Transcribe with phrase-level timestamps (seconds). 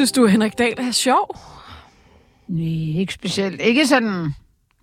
[0.00, 1.36] Synes du, Henrik Dahl er sjov?
[2.48, 3.60] Nej, ikke specielt.
[3.60, 4.34] Ikke sådan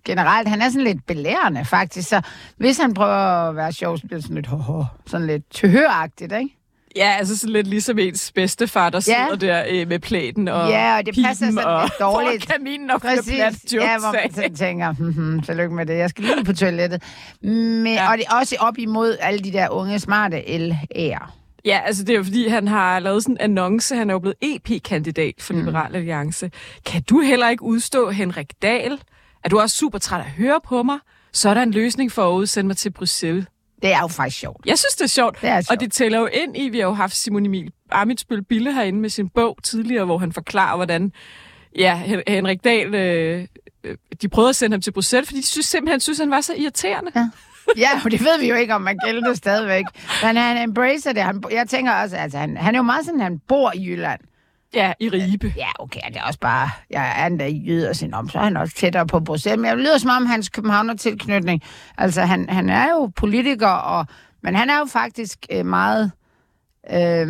[0.04, 0.48] generelt.
[0.48, 2.08] Han er sådan lidt belærende, faktisk.
[2.08, 2.20] Så
[2.56, 6.32] hvis han prøver at være sjov, så bliver det sådan lidt, ho, sådan lidt tøhøragtigt,
[6.32, 6.56] ikke?
[6.96, 9.00] Ja, altså sådan lidt ligesom ens bedstefar, der Ja.
[9.00, 12.44] sidder der øh, med plæten og Ja, og det passer sådan og lidt dårligt.
[12.46, 13.34] foran kaminen og Præcis.
[13.34, 13.72] plat.
[13.72, 15.98] Ja, hvor man sådan tænker, hmm, tillykke med det.
[15.98, 17.02] Jeg skal lige på toilettet.
[17.42, 18.10] Men, ja.
[18.10, 21.30] Og det er også op imod alle de der unge, smarte LA'er.
[21.66, 23.96] Ja, altså det er jo fordi, han har lavet sådan en annonce.
[23.96, 25.58] Han er jo blevet EP-kandidat for Mm.
[25.64, 26.50] Liberal Alliance.
[26.86, 29.00] Kan du heller ikke udstå Henrik Dahl?
[29.44, 30.98] Er du også super træt af at høre på mig?
[31.32, 33.46] Så er der en løsning for at udsende mig til Bruxelles.
[33.82, 34.66] Det er jo faktisk sjovt.
[34.66, 35.40] Jeg synes, det er sjovt.
[35.40, 35.70] Det er sjovt.
[35.70, 38.98] Og det tæller jo ind i, vi har jo haft Simon Emil Amitsbøl Bille herinde
[39.00, 41.12] med sin bog tidligere, hvor han forklarer, hvordan
[41.78, 43.46] ja, Hen- Henrik Dahl, øh,
[43.84, 46.40] øh, de prøvede at sende ham til Bruxelles, fordi de synes simpelthen, synes, han var
[46.40, 47.10] så irriterende.
[47.16, 47.28] Ja.
[47.76, 49.84] Ja, og det ved vi jo ikke, om man gælder det stadigvæk.
[50.22, 51.22] Men han embracer det.
[51.22, 54.20] Han, jeg tænker også, altså, han, han er jo meget sådan, han bor i Jylland.
[54.74, 55.52] Ja, i Ribe.
[55.56, 58.56] Ja, okay, det er også bare, jeg er endda jyder sin om, så er han
[58.56, 59.58] også tættere på Bruxelles.
[59.58, 61.62] Men jeg lyder som om hans Københavner-tilknytning.
[61.98, 64.06] Altså, han, han er jo politiker, og,
[64.42, 66.12] men han er jo faktisk øh, meget
[66.92, 67.28] øh,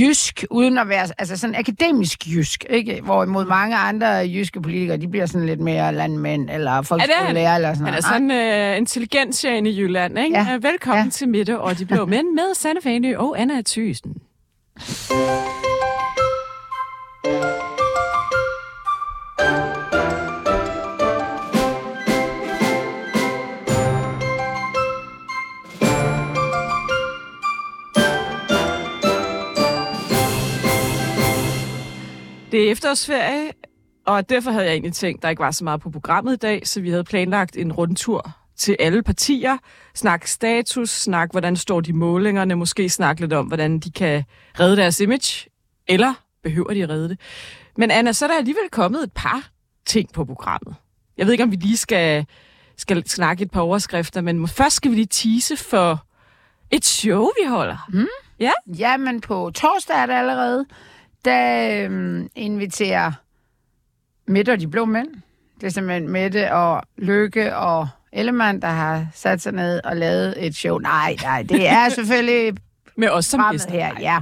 [0.00, 3.00] jysk, uden at være, altså sådan akademisk jysk, ikke?
[3.04, 7.74] Hvorimod mange andre jyske politikere, de bliver sådan lidt mere landmænd, eller er folkeskolelærer, eller
[7.74, 8.30] sådan Han er noget.
[8.30, 10.38] sådan øh, intelligensjagen i Jylland, ikke?
[10.38, 10.46] Ja.
[10.50, 10.68] Ja.
[10.68, 11.04] Velkommen.
[11.04, 11.10] Ja.
[11.10, 14.14] til Midte og de blå mænd med Sanne Fanø og Anna Thysen.
[32.52, 33.52] Det er efterårsferie,
[34.06, 36.66] og derfor havde jeg egentlig tænkt, der ikke var så meget på programmet i dag,
[36.66, 39.58] så vi havde planlagt en rundtur til alle partier.
[39.94, 44.24] Snak status, snak hvordan står de målingerne, måske snakke lidt om, hvordan de kan
[44.60, 45.48] redde deres image,
[45.86, 47.20] eller behøver de at redde det.
[47.76, 49.48] Men Anna, så er der alligevel kommet et par
[49.86, 50.74] ting på programmet.
[51.16, 52.26] Jeg ved ikke, om vi lige skal,
[52.76, 56.04] skal snakke et par overskrifter, men først skal vi lige tease for
[56.70, 57.88] et show, vi holder.
[57.92, 58.06] Mm.
[58.40, 58.52] Ja?
[58.66, 60.66] Ja, men på torsdag er det allerede,
[61.26, 63.12] der øhm, inviterer
[64.26, 65.08] Mette og de blå mænd.
[65.60, 70.46] Det er simpelthen Mette og Lykke og Ellemann, der har sat sig ned og lavet
[70.46, 70.78] et show.
[70.78, 72.54] Nej, nej, det er selvfølgelig
[72.96, 73.70] Med os som gæster.
[73.72, 74.18] her, ja.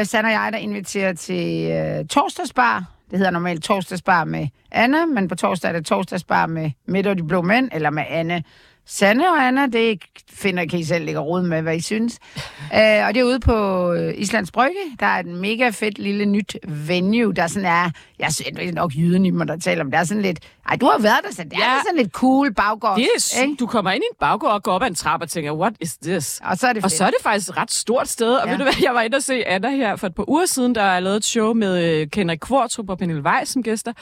[0.00, 2.84] Øh, Sand og jeg, der inviterer til øh, torsdagsbar.
[3.10, 7.18] Det hedder normalt torsdagsbar med Anna, men på torsdag er det torsdagsbar med Mette og
[7.18, 8.42] de blå mænd, eller med Anne.
[8.90, 12.18] Sanne og Anna, det finder kan I selv ligge og rode med, hvad I synes.
[12.74, 14.76] Øh, og det er ude på øh, Islands Brygge.
[15.00, 17.90] Der er et mega fedt lille nyt venue, der sådan er...
[18.18, 19.90] Jeg synes det er nok jyden i mig, der taler om.
[19.90, 20.38] Der er sådan lidt...
[20.68, 21.58] Ej, du har været der, så det Ja.
[21.64, 22.96] er sådan lidt cool baggård.
[22.96, 23.56] Det er, s- ikke?
[23.60, 25.72] du kommer ind i en baggård og går op ad en trappe og tænker, what
[25.80, 26.40] is this?
[26.44, 26.98] Og så er det Og fedt.
[26.98, 28.34] så er det faktisk et ret stort sted.
[28.34, 28.50] Og Ja.
[28.50, 30.74] ved du hvad, jeg var inde og se Anna her for et par uger siden,
[30.74, 33.92] der er lavet et show med øh, Henrik Kvartrup og Pernille Weiss som gæster.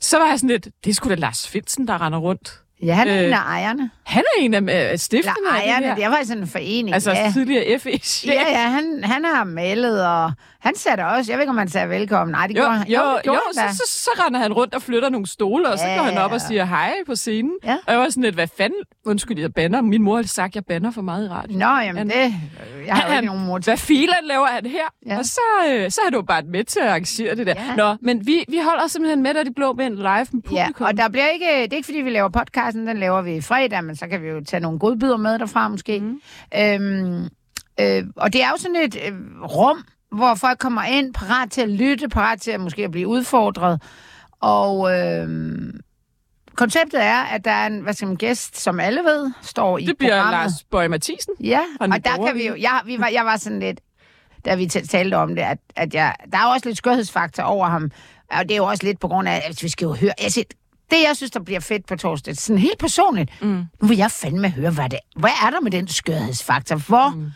[0.00, 2.60] Så var jeg sådan lidt, det er sgu da Lars Finsen, der render rundt.
[2.82, 3.90] Ja, han er øh, en af ejerne.
[4.04, 5.94] Han er en af øh, stifterne Eller af det ejerne, her.
[5.94, 6.94] det er faktisk sådan en forening.
[6.94, 7.30] Altså ja.
[7.32, 8.32] tidligere FE-chef.
[8.34, 10.32] Ja, ja, han, han har malet, og
[10.66, 12.32] han sagde også, jeg ved ikke, om han sagde velkommen.
[12.32, 12.88] Nej, det Jo, gjorde han.
[12.88, 13.74] jo, jo, så, han da.
[13.74, 16.30] så, så render han rundt og flytter nogle stole, og så Ja, går han op
[16.32, 16.46] og ja.
[16.46, 17.52] siger hej på scenen.
[17.64, 17.76] Ja.
[17.86, 18.78] Og jeg var sådan lidt, hvad fanden?
[19.06, 19.80] Undskyld, jeg banner.
[19.80, 21.58] Min mor har sagt, jeg banner for meget i radio.
[21.58, 22.34] Nå, jamen Han- det...
[22.86, 23.70] Jeg har jo Han- ikke nogen mor til.
[23.70, 24.78] Hvad filen laver han her?
[25.06, 25.12] Ja.
[25.12, 25.18] Ja.
[25.18, 25.40] Og så,
[25.70, 27.54] øh, så er du bare med til at arrangere det der.
[27.56, 27.64] Ja.
[27.68, 27.74] Ja.
[27.76, 30.16] Nå, men vi, vi holder simpelthen med, at de blå mænd live med
[30.52, 30.86] Ja, publikum.
[30.86, 31.46] og der bliver ikke...
[31.62, 34.22] Det er ikke, fordi vi laver podcasten, den laver vi i fredag, men så kan
[34.22, 36.00] vi jo tage nogle godbidder med derfra måske.
[36.00, 36.20] Mm.
[36.58, 37.24] Øhm,
[37.80, 39.12] øh, og det er jo sådan et øh,
[39.42, 39.78] rum,
[40.12, 43.82] hvor folk kommer ind, parat til at lytte, parat til at måske at blive udfordret.
[44.40, 45.28] Og øh,
[46.54, 49.86] konceptet er, at der er en, hvad skal man, gæst, som alle ved, står i
[49.86, 50.40] det bliver programmet.
[50.40, 51.34] Lars Bøge Mathisen.
[51.40, 52.54] Ja, og der kan vi jo...
[52.58, 53.80] Jeg, vi var, jeg var sådan lidt,
[54.44, 57.90] da vi talte om det, at, at jeg, der er også lidt skørhedsfaktor over ham.
[58.30, 60.12] Og det er jo også lidt på grund af, at vi skal jo høre...
[60.18, 60.44] Altså,
[60.90, 63.64] det, jeg synes, der bliver fedt på torsdag, sådan helt personligt, mm.
[63.82, 66.76] nu vil jeg fandme høre, hvad det Hvad er der med den skørhedsfaktor?
[66.76, 67.30] Hvor, mm.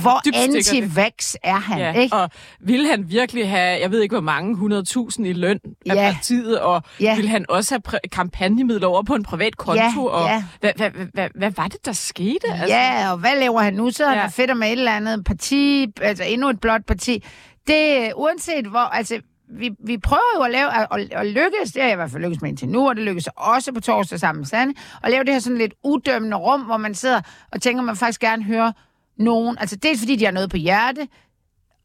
[0.00, 2.16] Hvor anti-vax er han, Ja, ikke?
[2.16, 2.30] og
[2.60, 5.58] vil han virkelig have, jeg ved ikke hvor mange, 100.000 i løn
[5.90, 6.12] af Ja.
[6.12, 7.16] partiet, og Ja.
[7.16, 9.80] vil han også have præ- kampagnemidler over på en privat konto?
[10.08, 10.44] Ja, og ja.
[10.60, 12.46] Hvad, hvad, hvad, hvad, hvad var det, der skete?
[12.52, 13.90] Altså, Ja, og hvad laver han nu?
[13.90, 14.18] Så Ja.
[14.18, 17.24] han fedt med et eller andet parti, altså endnu et blåt parti.
[17.66, 19.20] Det, uanset hvor, altså,
[19.58, 20.86] vi, vi prøver jo at lave, og,
[21.16, 23.28] og, lykkes, det har jeg i hvert fald lykkes med indtil nu, og det lykkes
[23.36, 24.74] også på torsdag sammen med Sanne,
[25.04, 27.20] at lave det her sådan lidt udømmende rum, hvor man sidder
[27.52, 28.72] og tænker, man faktisk gerne hører
[29.18, 31.08] nogen, altså dels fordi de har noget på hjerte,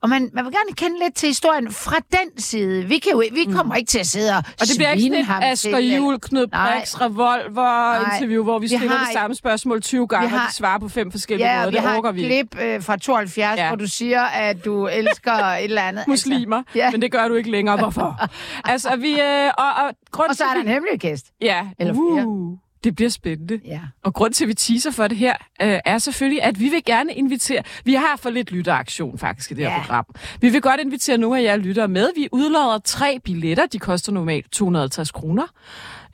[0.02, 2.86] Og man, man vil gerne kende lidt til historien fra den side.
[2.86, 3.78] Vi, kan jo, vi kommer mm.
[3.78, 7.02] ikke til at sidde og Og det bliver ikke sådan et Asger Juhl, Knud Brix,
[7.02, 10.90] revolver-interview, hvor vi stiller har, det samme spørgsmål 20 gange, har, og de svarer på
[10.90, 11.72] fem forskellige ja, måder.
[11.72, 12.22] Det vi.
[12.22, 13.68] Vi har et klip øh, fra 72, ja.
[13.68, 16.00] hvor du siger, at du elsker et eller andet.
[16.00, 16.12] Altså.
[16.12, 16.92] Muslimer, altså, ja.
[16.92, 17.78] men det gør du ikke længere.
[17.78, 18.22] Hvorfor?
[18.72, 19.12] altså, vi...
[19.12, 21.26] Øh, og, og, grund og så er der en hemmelig gæst.
[21.42, 21.68] Ja.
[21.80, 21.94] Eller.
[21.94, 22.58] Uh.
[22.84, 23.60] Det bliver spændende.
[23.66, 23.80] Ja.
[24.04, 26.84] Og grund til, at vi teaser for det her, øh, er selvfølgelig, at vi vil
[26.86, 27.64] gerne invitere...
[27.86, 29.82] Vi har for lidt lytteraktion faktisk i det her ja.
[29.82, 30.06] program.
[30.42, 32.10] Vi vil godt invitere nogle af jer lyttere med.
[32.16, 33.66] Vi udlader tre billetter.
[33.66, 35.48] De koster normalt 250 kroner.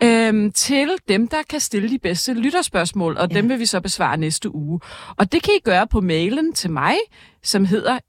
[0.03, 3.35] Øhm, til dem, der kan stille de bedste lytterspørgsmål, og ja.
[3.35, 4.79] dem vil vi så besvare næste uge.
[5.17, 6.95] Og det kan I gøre på mailen til mig,
[7.43, 7.99] som hedder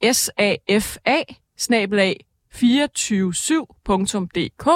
[1.58, 4.68] safa 247.dk.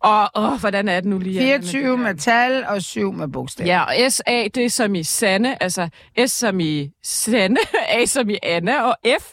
[0.00, 1.40] Og åh, hvordan er det nu lige?
[1.40, 3.72] 24 med, tal og 7 med bogstaver.
[3.72, 5.88] Ja, og SA, det er som i Sande, altså
[6.26, 7.60] S som i Sande,
[7.98, 9.24] A som i Anna, og F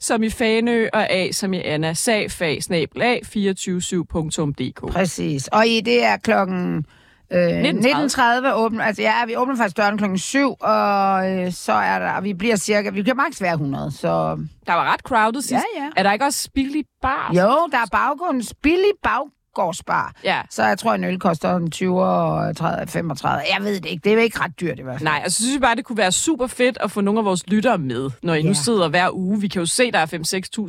[0.00, 1.94] som i Fanø, og A som i Anna.
[1.94, 4.92] Sag, fag, snabel A, 247.dk.
[4.92, 5.48] Præcis.
[5.48, 6.86] Og i det er klokken...
[7.32, 11.98] Øh, 19.30 åbner, altså ja, vi åbner faktisk døren klokken 7, og øh, så er
[11.98, 14.38] der, vi bliver cirka, vi kan maks være 100, så...
[14.66, 15.52] Der var ret crowded sidst.
[15.76, 15.88] Ja, ja.
[15.96, 17.30] Er der ikke også billig bar?
[17.34, 19.22] Jo, der er baggrunds, billig bag,
[19.56, 20.12] Gårdsbar.
[20.24, 20.40] Ja.
[20.50, 23.42] Så jeg tror, en øl koster en 20 og 30, 35.
[23.56, 24.00] Jeg ved det ikke.
[24.04, 25.04] Det er ikke ret dyrt i hvert fald.
[25.04, 27.46] Nej, altså synes jeg bare, det kunne være super fedt at få nogle af vores
[27.46, 28.48] lyttere med, når I ja.
[28.48, 29.40] nu sidder hver uge.
[29.40, 30.06] Vi kan jo se, der er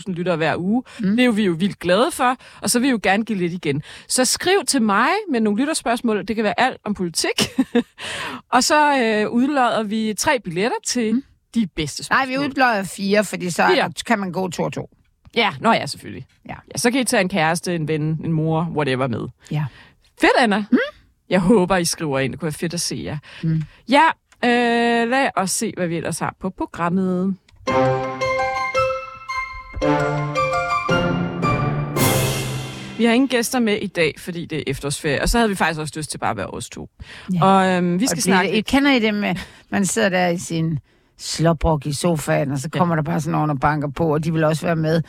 [0.07, 0.83] 5-6.000 lyttere hver uge.
[0.99, 1.09] Mm.
[1.09, 3.37] Det er jo vi jo vildt glade for, og så vil vi jo gerne give
[3.37, 3.83] lidt igen.
[4.07, 6.27] Så skriv til mig med nogle lytterspørgsmål.
[6.27, 7.49] Det kan være alt om politik.
[8.53, 11.23] og så øh, udlodder vi tre billetter til mm.
[11.55, 12.27] de bedste spørgsmål.
[12.27, 13.91] Nej, vi udlodder fire, fordi så fire.
[14.05, 14.89] kan man gå to og to.
[15.37, 16.25] Ja, nå ja, selvfølgelig.
[16.49, 16.55] Ja.
[16.73, 16.77] ja.
[16.77, 19.27] Så kan I tage en kæreste, en ven, en mor, whatever med.
[19.51, 19.65] Ja.
[20.21, 20.65] Fedt, Anna.
[20.71, 20.77] Mm?
[21.29, 22.31] Jeg håber, I skriver ind.
[22.31, 23.17] Det kunne være fedt at se jer.
[23.43, 23.61] Mm.
[23.89, 24.03] Ja,
[24.45, 27.35] øh, lad os se, hvad vi ellers har på programmet.
[32.97, 35.21] Vi har ingen gæster med i dag, fordi det er efterårsferie.
[35.21, 36.89] Og så havde vi faktisk også lyst til bare at være os to.
[37.33, 37.45] Ja.
[37.45, 38.51] Og øhm, vi skal og snakke...
[38.51, 39.35] Det, kender I det med,
[39.69, 40.79] man sidder der i sin
[41.17, 42.97] slåbrok i sofaen, og så kommer ja.
[42.97, 45.01] der bare sådan nogen og banker på, og de vil også være med.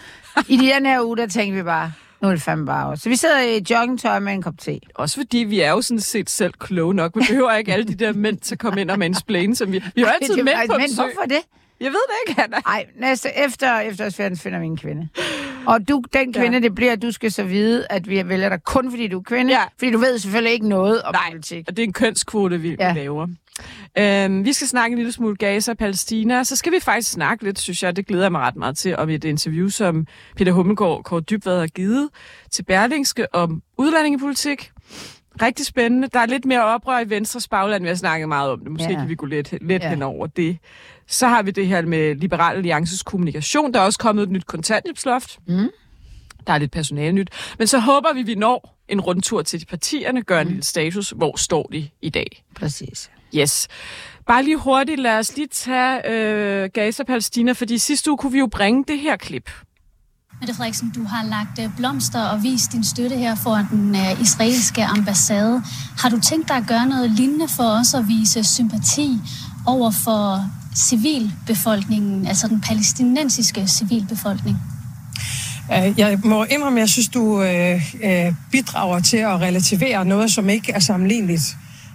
[0.49, 3.17] I de her uge, der tænkte vi bare, nu er det fandme bare Så vi
[3.17, 4.81] sidder i joggingtøj med en kop te.
[4.95, 7.17] Også fordi vi er jo sådan set selv kloge nok.
[7.17, 9.83] Vi behøver ikke alle de der mænd til at komme ind og mansplaine, som vi...
[9.95, 11.41] Vi har altid det, mænd på men, Hvorfor det?
[11.81, 12.57] Jeg ved det ikke, Anna.
[12.67, 15.09] Nej, næste, efter efterårsferien finder vi en kvinde.
[15.67, 16.61] Og du, den kvinde, ja.
[16.61, 19.23] det bliver, at du skal så vide, at vi vælger dig kun, fordi du er
[19.23, 19.53] kvinde.
[19.53, 19.63] Ja.
[19.79, 21.65] Fordi du ved selvfølgelig ikke noget om Nej, politik.
[21.69, 22.93] og det er en kønskvote, vi, ja.
[22.93, 23.27] vi laver.
[23.99, 26.45] Øhm, vi skal snakke en lille smule Gaza og Palæstina.
[26.45, 28.97] Så skal vi faktisk snakke lidt, synes jeg, det glæder jeg mig ret meget til,
[28.97, 30.07] om et interview, som
[30.37, 32.09] Peter Hummelgaard Kåre Dybvad har givet
[32.51, 34.71] til Berlingske om udlændingepolitik.
[35.43, 36.09] Rigtig spændende.
[36.13, 37.83] Der er lidt mere oprør i Venstres bagland.
[37.83, 38.71] Vi har snakket meget om det.
[38.71, 38.99] Måske ja.
[38.99, 39.89] kan vi gå lidt, lidt ja.
[39.89, 40.59] hen over det.
[41.07, 43.75] Så har vi det her med Liberal Alliances kommunikation.
[43.75, 45.39] Der er også kommet et nyt kontanthjælpsloft.
[45.47, 45.69] Mm.
[46.47, 47.31] Der er lidt personale nyt.
[47.59, 50.51] Men så håber vi, vi når en rundtur til de partierne, gør en mm.
[50.51, 51.11] lille status.
[51.17, 52.45] Hvor står de i dag?
[52.55, 53.11] Præcis.
[53.35, 53.69] Yes.
[54.27, 58.39] Bare lige hurtigt, lad os lige tage øh, Gaza Palæstina, fordi sidste uge kunne vi
[58.39, 59.51] jo bringe det her klip.
[60.41, 64.23] Mette Frederiksen, du har lagt øh, blomster og vist din støtte her for den uh,
[64.23, 65.63] israelske ambassade.
[65.99, 69.19] Har du tænkt dig at gøre noget lignende for os at vise sympati
[69.67, 70.45] over for
[70.77, 74.57] civilbefolkningen, altså den palæstinensiske civilbefolkning?
[75.71, 80.49] Jeg må indrømme, at jeg synes, du øh, øh, bidrager til at relativere noget, som
[80.49, 81.43] ikke er sammenligneligt.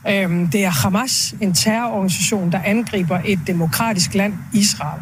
[0.10, 5.02] Øhm, det er Hamas, en terrororganisation, der angriber et demokratisk land, Israel.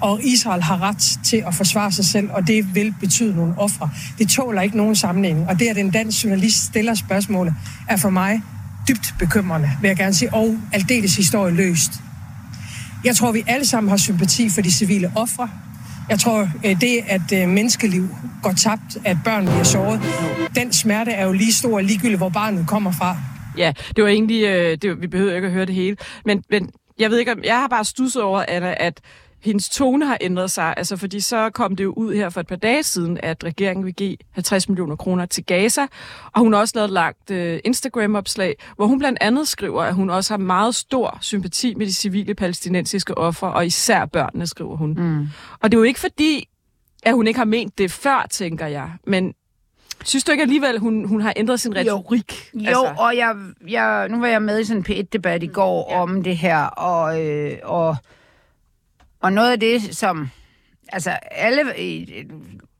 [0.00, 3.90] Og Israel har ret til at forsvare sig selv, og det vil betyde nogle ofre.
[4.18, 5.48] Det tåler ikke nogen sammenligning.
[5.48, 7.54] Og det, at en dansk journalist stiller spørgsmålet,
[7.88, 8.42] er for mig
[8.88, 11.92] dybt bekymrende, vil jeg gerne sige, og aldeles historie løst.
[13.04, 15.48] Jeg tror, vi alle sammen har sympati for de civile ofre.
[16.08, 18.08] Jeg tror, øh, det, at øh, menneskeliv
[18.42, 20.00] går tabt, at børn bliver såret,
[20.54, 23.16] den smerte er jo lige stor, ligegyldigt hvor barnet kommer fra.
[23.56, 26.70] Ja, det var egentlig, øh, det, vi behøver ikke at høre det hele, men, men
[26.98, 29.00] jeg ved ikke, om, jeg har bare stusset over, Anna, at
[29.42, 32.46] hendes tone har ændret sig, altså fordi så kom det jo ud her for et
[32.46, 35.86] par dage siden, at regeringen vil give 50 millioner kroner til Gaza,
[36.32, 39.94] og hun har også lavet et langt uh, Instagram-opslag, hvor hun blandt andet skriver, at
[39.94, 44.76] hun også har meget stor sympati med de civile palæstinensiske offer, og især børnene, skriver
[44.76, 44.92] hun.
[44.92, 45.28] Mm.
[45.60, 46.48] Og det er jo ikke fordi,
[47.02, 49.34] at hun ikke har ment det før, tænker jeg, men
[50.04, 52.50] Synes du ikke alligevel, hun, hun har ændret sin retorik?
[52.54, 52.86] Jo, altså.
[52.86, 53.36] jo og jeg,
[53.68, 56.02] jeg, nu var jeg med i sådan en P1-debat i går ja.
[56.02, 57.96] om det her, og, øh, og,
[59.20, 60.30] og noget af det, som
[60.88, 61.62] altså alle,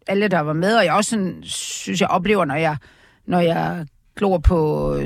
[0.07, 2.77] alle der var med, og jeg også sådan, synes, jeg oplever, når jeg,
[3.27, 3.87] når jeg
[4.17, 4.97] glor på,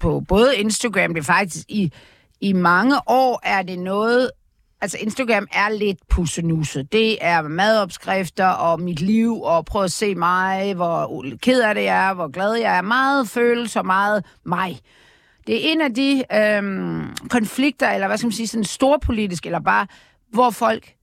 [0.00, 1.92] på både Instagram, det er faktisk i,
[2.40, 4.30] i mange år er det noget,
[4.82, 6.92] altså Instagram er lidt pussenusset.
[6.92, 11.84] Det er madopskrifter og mit liv, og prøv at se mig, hvor ked af det
[11.84, 12.82] jeg er, hvor glad jeg er.
[12.82, 14.80] Meget følelser, meget mig.
[15.46, 19.60] Det er en af de øhm, konflikter, eller hvad skal man sige, sådan storpolitisk, eller
[19.60, 19.86] bare,
[20.32, 20.94] hvor folk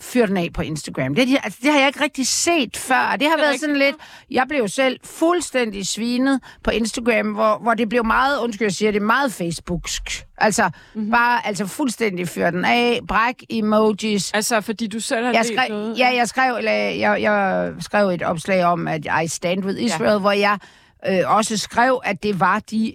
[0.00, 1.14] fyrer den af på Instagram.
[1.14, 3.16] Det, altså, det har jeg ikke rigtig set før.
[3.20, 3.96] Det har det været sådan lidt...
[4.30, 8.92] Jeg blev selv fuldstændig svinet på Instagram, hvor, hvor det blev meget, undskyld jeg siger
[8.92, 10.02] det, meget Facebooksk.
[10.38, 10.72] Altså, Mhm.
[10.94, 11.10] mm-hmm.
[11.10, 14.32] bare altså fuldstændig fyr den af, bræk emojis.
[14.32, 15.98] Altså, fordi du selv har Jeg skrev, noget.
[15.98, 20.12] ja, jeg skrev, eller, jeg, jeg skrev et opslag om, at I stand with Israel,
[20.12, 20.18] ja.
[20.18, 20.58] hvor jeg
[21.08, 22.94] øh, også skrev, at det var de,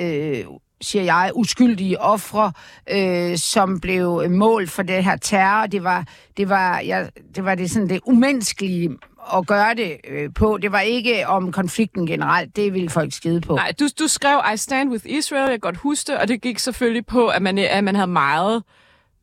[0.00, 0.44] øh,
[0.80, 2.52] siger jeg, uskyldige ofre,
[2.90, 5.66] øh, som blev mål for det her terror.
[5.66, 6.04] Det var
[6.36, 8.90] det, var, ja, det, var det, sådan, det umenneskelige
[9.36, 10.58] at gøre det øh, på.
[10.62, 12.56] Det var ikke om konflikten generelt.
[12.56, 13.54] Det ville folk skide på.
[13.54, 16.42] Nej, du, du skrev, I stand with Israel, jeg kan godt huske det, og det
[16.42, 18.62] gik selvfølgelig på, at man, at man havde meget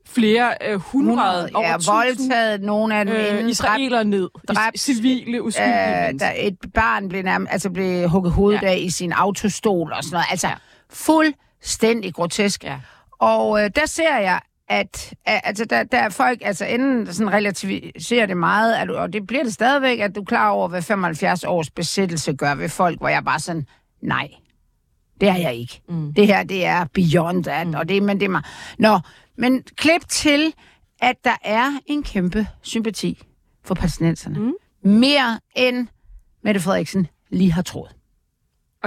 [0.10, 4.30] flere øh, hundrede, over ja, voldtaget nogle af dem øh, inden, israeler ned.
[4.48, 8.68] dræbt, Dræbt, civile, uskyldige øh, der et barn blev, nærmest, altså blev hugget hovedet Ja.
[8.68, 10.26] af i sin autostol og sådan noget.
[10.32, 10.54] Altså Ja.
[10.54, 11.32] ja.
[11.68, 12.64] Fuldstændig grotesk.
[12.64, 12.80] Ja.
[13.20, 18.26] Og øh, der ser jeg, at, altså, der, der er folk, altså enden sådan relativiserer
[18.26, 21.44] det meget, at, og det bliver det stadigvæk, at du er klar over, hvad 75
[21.44, 23.68] års besættelse gør ved folk, hvor jeg bare sådan,
[24.02, 24.30] nej,
[25.22, 25.82] det er jeg ikke.
[25.90, 26.14] Mm.
[26.14, 27.74] Det her, det er beyond that, mm.
[27.74, 28.44] og det, men det er mig.
[28.80, 29.00] Nå,
[29.38, 30.54] men klip til,
[31.02, 33.24] at der er en kæmpe sympati
[33.66, 34.40] for palæstinenserne.
[34.40, 34.54] Mm.
[34.92, 35.88] Mere end
[36.44, 37.97] Mette Frederiksen lige har troet.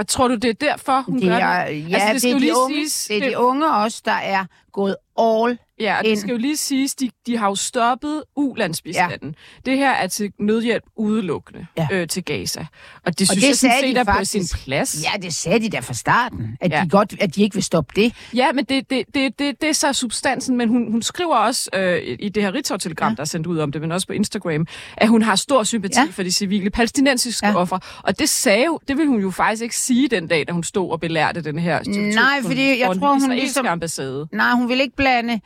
[0.01, 1.89] Og tror du, det er derfor, hun Det gør er, det?
[1.89, 4.01] ja, altså, det, skal er jo de lige unge, siges, det er de unge også,
[4.05, 7.55] der er gået all Ja, og det skal jo lige siges, de, de har jo
[7.55, 9.35] stoppet ulandsbistanden.
[9.65, 9.71] Ja.
[9.71, 11.87] Det her er til nødhjælp udelukkende ja.
[11.91, 12.65] Øh, til Gaza.
[13.05, 14.31] Og det Og synes det jeg sådan set er på faktisk.
[14.31, 15.03] sin plads.
[15.03, 16.81] Ja, det sagde de da fra starten, at, Ja.
[16.83, 18.13] de, godt, at de ikke vil stoppe det.
[18.33, 21.69] Ja, men det, det, det, det, det er så substansen, men hun, hun skriver også
[21.75, 23.15] øh, i det her Ritzau-telegram, ja.
[23.15, 25.99] der er sendt ud om det, men også på Instagram, at hun har stor sympati
[25.99, 26.07] ja.
[26.11, 27.55] For de civile palæstinensiske ja.
[27.55, 27.79] Ofre.
[28.03, 30.91] Og det sagde det ville hun jo faktisk ikke sige den dag, da hun stod
[30.91, 31.79] og belærte den her
[32.15, 34.27] Nej, fordi jeg tror, hun ligesom- ambassade.
[34.33, 35.39] Nej, hun vil ikke blande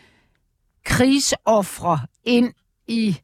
[0.86, 2.53] krigsoffre ind
[2.88, 3.17] i,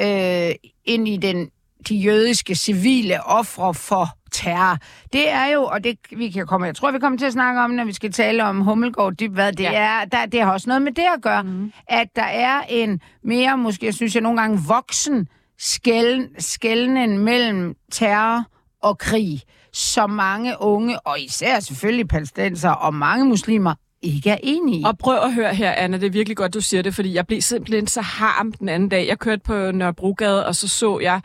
[0.00, 0.50] øh,
[0.84, 1.50] ind i den,
[1.88, 4.78] de jødiske civile ofre for terror.
[5.12, 7.60] Det er jo, og det vi kan komme, jeg tror, vi kommer til at snakke
[7.60, 9.72] om, når vi skal tale om Hummelgaard Dybvad, det, Ja.
[9.72, 11.72] er, der, det har også noget med det at gøre, mm.
[11.88, 15.28] at der er en mere, måske jeg synes jeg nogle gange, voksen
[15.58, 18.44] skælden, skældnen mellem terror
[18.82, 19.40] og krig,
[19.72, 23.74] som mange unge, og især selvfølgelig palæstinenser og mange muslimer,
[24.06, 24.82] ikke er enige i.
[24.84, 27.26] Og prøv at høre her, Anna, det er virkelig godt, du siger det, fordi jeg
[27.26, 29.06] blev simpelthen så harm den anden dag.
[29.08, 31.20] Jeg kørte på Nørrebrogade, og så så jeg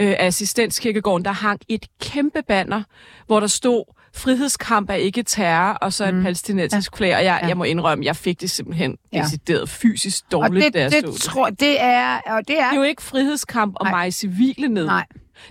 [0.00, 2.82] øh, assistenskirkegården, der hang et kæmpe banner,
[3.26, 3.84] hvor der stod,
[4.14, 6.22] frihedskamp er ikke terror, og så et mm.
[6.22, 6.96] palæstinensisk ja.
[6.96, 7.48] flag, og jeg, ja.
[7.48, 9.22] jeg må indrømme, jeg fik det simpelthen ja.
[9.22, 11.14] Decideret fysisk og dårligt, det, da jeg det, det.
[11.14, 13.90] tror, det er, og det er, Det er jo ikke frihedskamp Nej.
[13.90, 14.86] mig civile ned.
[14.86, 15.06] nej,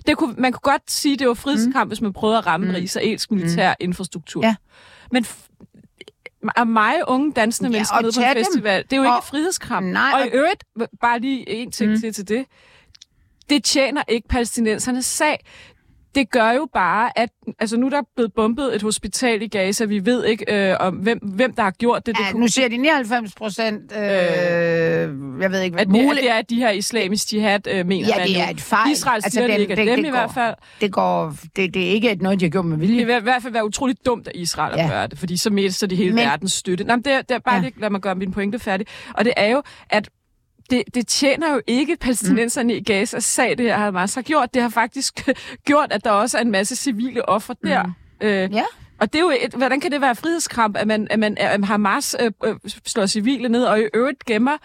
[0.06, 1.88] Det kunne, man kunne godt sige, at det var frihedskamp, mm.
[1.88, 2.74] hvis man prøvede at ramme mm.
[2.74, 3.84] en israelsk militær mm.
[3.84, 4.46] infrastruktur.
[4.46, 4.54] Ja.
[5.12, 5.26] Men
[6.56, 8.44] af mig unge dansende Ja, mennesker nede på en tage dem.
[8.44, 9.86] festival, det er jo Og- ikke frihedskamp.
[9.86, 10.64] Nej, og i øvrigt,
[11.00, 12.00] bare lige en ting mm.
[12.00, 12.46] til til det,
[13.50, 15.44] det tjener ikke palæstinensernes sag.
[16.14, 17.28] Det gør jo bare, at
[17.58, 19.84] altså nu er der blevet bombet et hospital i Gaza.
[19.84, 22.16] Vi ved ikke, øh, om hvem, hvem der har gjort det.
[22.16, 26.00] det ja, kunne- nu siger de 99 procent, øh, jeg ved ikke, hvad at det,
[26.00, 26.22] er, muligt.
[26.22, 28.92] det er de her islamisk jihad, øh, mener Ja, det er et fejl.
[28.92, 30.54] Israel Altså, siger, det ikke er det- dem det i går- hvert fald.
[30.80, 32.98] Det, går, det, det er ikke et noget, de har gjort med vilje.
[32.98, 34.88] Det vil i hvert fald være utroligt dumt af Israel at Ja.
[34.90, 36.84] gøre det, fordi så mister de hele Men- verdens støtte.
[36.84, 37.54] Nå, men det, er, det er bare.
[37.54, 37.60] Ja.
[37.60, 38.86] lige, lad mig gøre min pointe færdig.
[39.14, 40.08] Og det er jo, at
[40.72, 42.78] det, det tjener jo ikke palæstinenserne mm.
[42.78, 44.54] i Gazas sag, det her Hamas har gjort.
[44.54, 45.28] Det har faktisk
[45.66, 47.82] gjort, at der også er en masse civile ofre der.
[47.82, 47.92] Mm.
[48.20, 48.62] Øh, Ja.
[49.00, 51.64] og det er jo et, hvordan kan det være frihedskamp, at man, at man at
[51.64, 52.54] Hamas øh, øh,
[52.86, 54.56] slår civile ned, og i øvrigt gemmer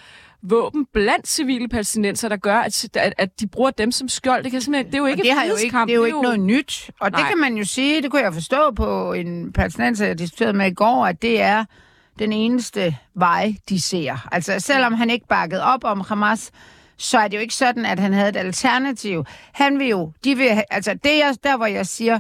[0.42, 4.44] våben blandt civile palæstinenser, der gør, at, at, at de bruger dem som skjold.
[4.44, 6.22] Det, kan simpelthen, det er jo ikke det, har jo ikke, det er jo ikke
[6.22, 6.90] noget nyt.
[7.00, 7.20] Og Nej.
[7.20, 10.72] det kan man jo sige, det kunne jeg forstå på en palæstinenser, jeg diskuterede med
[10.72, 11.66] i går, at det er
[12.20, 14.28] den eneste vej, de ser.
[14.32, 16.52] Altså selvom han ikke bakkede op om Hamas,
[16.98, 19.26] så er det jo ikke sådan, at han havde et alternativ.
[19.54, 22.20] Han vil jo, de vil, altså det er der, hvor jeg siger,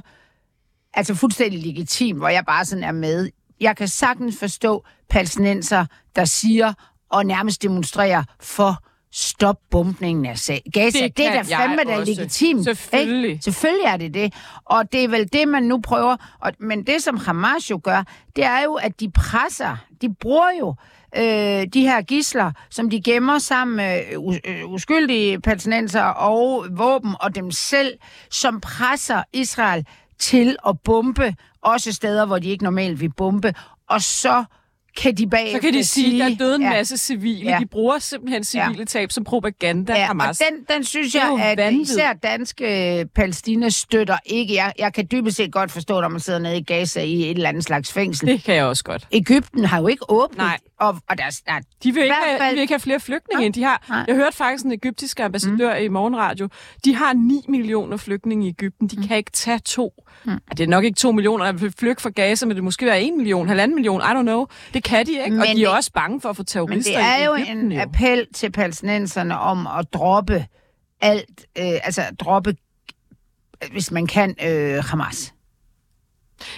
[0.94, 3.30] altså fuldstændig legitim, hvor jeg bare sådan er med.
[3.60, 5.86] Jeg kan sagtens forstå palæstinenser,
[6.16, 6.74] der siger
[7.10, 10.62] og nærmest demonstrerer for stop bombningen af.
[10.74, 11.00] Gaza.
[11.08, 12.64] Det Det, er da fandme da legitimt.
[12.64, 13.30] Selvfølgelig.
[13.32, 13.44] Ikke?
[13.44, 14.34] Selvfølgelig er det det.
[14.66, 16.16] Og det er vel det, man nu prøver.
[16.42, 18.04] Og, men det, som Hamas jo gør,
[18.36, 19.78] det er jo, at de presser.
[20.02, 20.76] De bruger jo
[21.18, 27.16] øh, de her gisler, som de gemmer sammen med us- øh, uskyldige palæstinenser og våben
[27.20, 27.94] og dem selv,
[28.32, 29.86] som presser Israel
[30.20, 33.54] til at bombe, også steder, hvor de ikke normalt vil bombe.
[33.90, 34.44] Og så
[34.98, 36.70] kan de bagefter Så kan de sige, at der er døde en ja.
[36.70, 37.50] masse civile.
[37.51, 37.58] Ja.
[37.62, 40.42] De bruger simpelthen civile tab som propaganda, Ja, Hamas.
[40.42, 41.82] og den, den synes jeg, at vanvid.
[41.82, 44.54] især danske Palæstina støtter ikke.
[44.56, 47.30] Jeg, jeg kan dybest set godt forstå, når man sidder nede i Gaza i et
[47.30, 48.27] eller andet slags fængsel.
[48.27, 49.08] Det kan jeg også godt.
[49.12, 50.58] Ægypten har jo ikke åbnet, Nej.
[50.80, 53.46] og, og der, der, De vil, ikke have, fald- de vil ikke have flere flygtninge
[53.46, 53.54] ind.
[53.54, 54.04] De har, Nej.
[54.08, 55.86] jeg hørte faktisk en egyptisk ambassadør mm.
[55.86, 56.48] i morgenradio.
[56.86, 58.88] De har 9 millioner flygtninge i Ægypten.
[58.88, 59.08] De mm.
[59.08, 59.94] kan ikke tage to.
[60.25, 60.32] Mm.
[60.51, 63.01] Det er nok ikke to millioner, der vil flygte fra Gaza, men det måske være
[63.01, 64.46] en million, halvanden million, I don't know.
[64.74, 66.91] Det kan de ikke, Men og de er også bange for at få men terrorister
[66.98, 67.72] det er jo Ægypten.
[67.72, 70.46] en appel til palæstinenserne om at droppe
[71.01, 72.56] alt, øh, altså droppe,
[73.63, 75.34] øh, hvis man kan, øh, Hamas.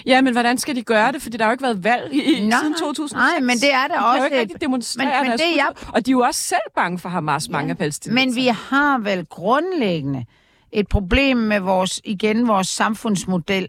[0.06, 1.22] Ja, men hvordan skal de gøre det?
[1.22, 2.80] Fordi der har jo ikke været valg i, Nej, siden nej.
[2.80, 3.14] 2006.
[3.14, 5.56] Nej, men det er der de også Kan jo ikke et- demonstrere men- men det
[5.56, 5.74] jeg-.
[5.94, 8.26] Og de er jo også selv bange for Hamas, mange af palæstinenserne.
[8.26, 10.26] Men vi har vel grundlæggende
[10.72, 13.68] et problem med vores, igen, vores samfundsmodel.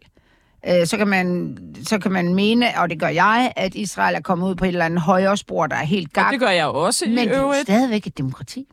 [0.69, 4.21] Øh, så, kan man, så kan man mene, og det gør jeg, at Israel er
[4.21, 6.33] kommet ud på et eller andet højre spor, der er helt gak.
[6.33, 7.63] det gør jeg også i men det er øvrigt.
[7.63, 8.67] stadigvæk et demokrati.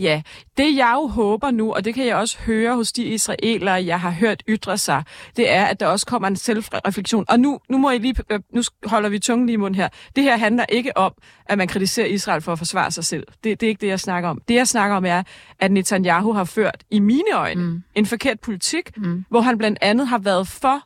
[0.00, 0.22] Ja,
[0.56, 4.00] det jeg jo håber nu, og det kan jeg også høre hos de israelere, jeg
[4.00, 5.02] har hørt ytre sig,
[5.36, 7.24] det er, at der også kommer en selvreflektion.
[7.28, 9.88] Og nu, nu, må I lige, øh, nu holder vi tungen lige i munden her.
[10.16, 11.12] Det her handler ikke om,
[11.46, 13.26] at man kritiserer Israel for at forsvare sig selv.
[13.44, 14.40] Det, det er ikke det, jeg snakker om.
[14.48, 15.22] Det, jeg snakker om, er,
[15.58, 17.82] at Netanyahu har ført, i mine øjne, mm.
[17.94, 19.24] en forkert politik, mm.
[19.30, 20.82] hvor han blandt andet har været for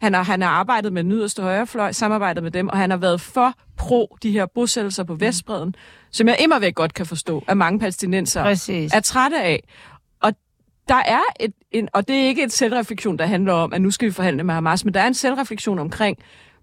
[0.00, 2.96] han har, han har arbejdet med den yderste højrefløj, samarbejdet med dem, og han har
[2.96, 5.74] været for pro de her bosættelser på Vestbreden,
[6.10, 8.92] som jeg immer væk godt kan forstå, at mange palæstinenser Præcis.
[8.94, 9.62] er trætte af.
[10.20, 10.32] Og
[10.88, 13.90] der er et, en, og det er ikke et selvreflektion, der handler om, at nu
[13.90, 16.18] skal vi forhandle med Hamas, men der er en selvreflektion omkring,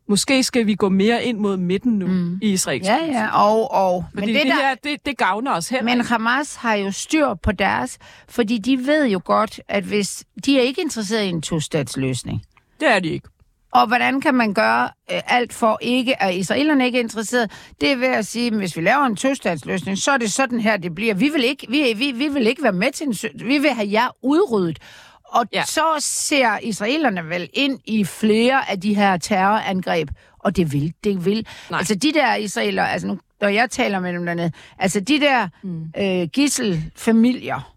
[0.08, 2.39] måske skal vi gå mere ind mod midten nu mm.
[2.42, 4.06] i israelsk Ja, ja, og, og.
[4.13, 6.06] Fordi Men det, det, der, her, det, det gavner os heller Men.
[6.06, 7.98] Hamas har jo styr på deres,
[8.30, 12.42] fordi de ved jo godt, at hvis de er ikke interesseret i en to-statsløsning.
[12.80, 13.27] Det er de ikke.
[13.72, 17.52] Og hvordan kan man gøre øh, alt for ikke, at israelerne ikke er interesseret?
[17.82, 20.60] Det er ved at sige, at hvis vi laver en to-statsløsning, så er det sådan
[20.60, 21.14] her, det bliver.
[21.14, 23.16] Vi vil ikke, vi, vi, vi vil ikke være med til en...
[23.48, 24.80] Vi vil have jer udryddet.
[25.26, 25.64] Og Ja.
[25.66, 30.10] så ser israelerne vel ind i flere af de her terrorangreb,
[30.40, 31.48] og det vil, det vil.
[31.70, 31.78] Nej.
[31.78, 35.48] Altså de der israelere, altså nu, når jeg taler med dem dernede, altså de der
[35.64, 35.84] mm.
[35.98, 37.74] øh, gisselfamilier,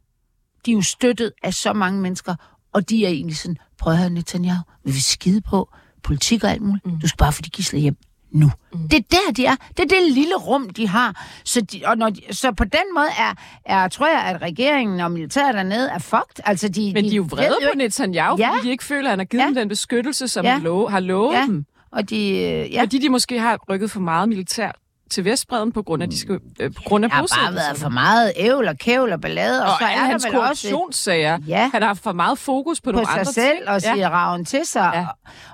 [0.67, 2.35] de er jo støttet af så mange mennesker,
[2.73, 5.69] og de er egentlig sådan, prøv at høre Netanyahu, vi vil skide på
[6.03, 6.87] politik og alt muligt.
[6.87, 7.01] Mm.
[7.01, 7.97] Du skal bare få de gisler hjem
[8.33, 8.51] nu.
[8.73, 8.89] Mm.
[8.89, 9.57] Det er der, de er.
[9.77, 11.27] Det er det lille rum, de har.
[11.45, 13.35] Så, de, og når de, så på den måde er,
[13.65, 16.41] er, tror jeg, at regeringen og militæret dernede er fucked.
[16.45, 18.51] Altså, de, Men de er jo vrede på Netanyahu, Ja.
[18.53, 19.47] fordi de ikke føler, at han har givet Ja.
[19.47, 20.53] dem den beskyttelse, som Ja.
[20.53, 21.43] han lov, har lovet Ja.
[21.47, 21.65] dem.
[21.93, 24.73] Og de, øh, ja, Fordi de måske har rykket for meget militær
[25.11, 27.79] til Vestbreden på grund af, de skal, øh, på grund af der har bare været
[27.79, 30.69] for meget ævl og kævl og ballade, og, og så er hans der vel også
[30.69, 31.39] korruptionssager.
[31.47, 31.71] Ja.
[31.73, 33.69] Han har haft for meget fokus på, på nogle sig andre selv ting.
[33.69, 34.91] og siger raven til sig.
[34.95, 35.01] Ja.
[35.01, 35.07] Ja.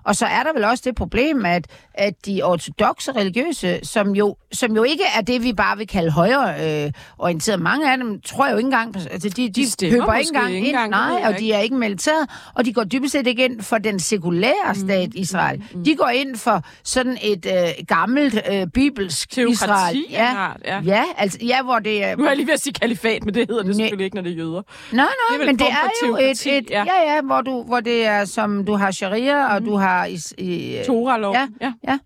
[0.05, 4.37] Og, så er der vel også det problem, at, at de ortodoxe religiøse, som jo,
[4.53, 8.21] som jo ikke er det, vi bare vil kalde højre øh, orienteret, mange af dem
[8.21, 10.88] tror jeg jo ikke engang, altså de, de, De køber ikke engang ikke ind, ved
[10.88, 14.01] nej, og de er ikke militæret, og de går dybest set ikke ind for den
[14.01, 15.59] sekulære stat Israel.
[15.59, 15.85] Mm, mm.
[15.85, 20.05] De går ind for sådan et øh, gammelt øh, bibelsk Teokrati Israel.
[20.19, 20.81] art, ja.
[20.85, 22.17] ja, altså, ja, hvor det er...
[22.17, 23.85] Nu er jeg lige ved at sige kalifat, men det hedder det Nej.
[23.85, 24.63] selvfølgelig ikke, når det er jøder.
[24.93, 26.85] Nej, nej, Det men en det er jo et, et ja.
[26.85, 27.15] ja.
[27.15, 30.05] ja, hvor, du, hvor det er som, du har sharia, og du har...
[30.05, 31.35] Is, i, Torah-lov.
[31.35, 31.73] Ja, ja.
[31.89, 31.99] ja.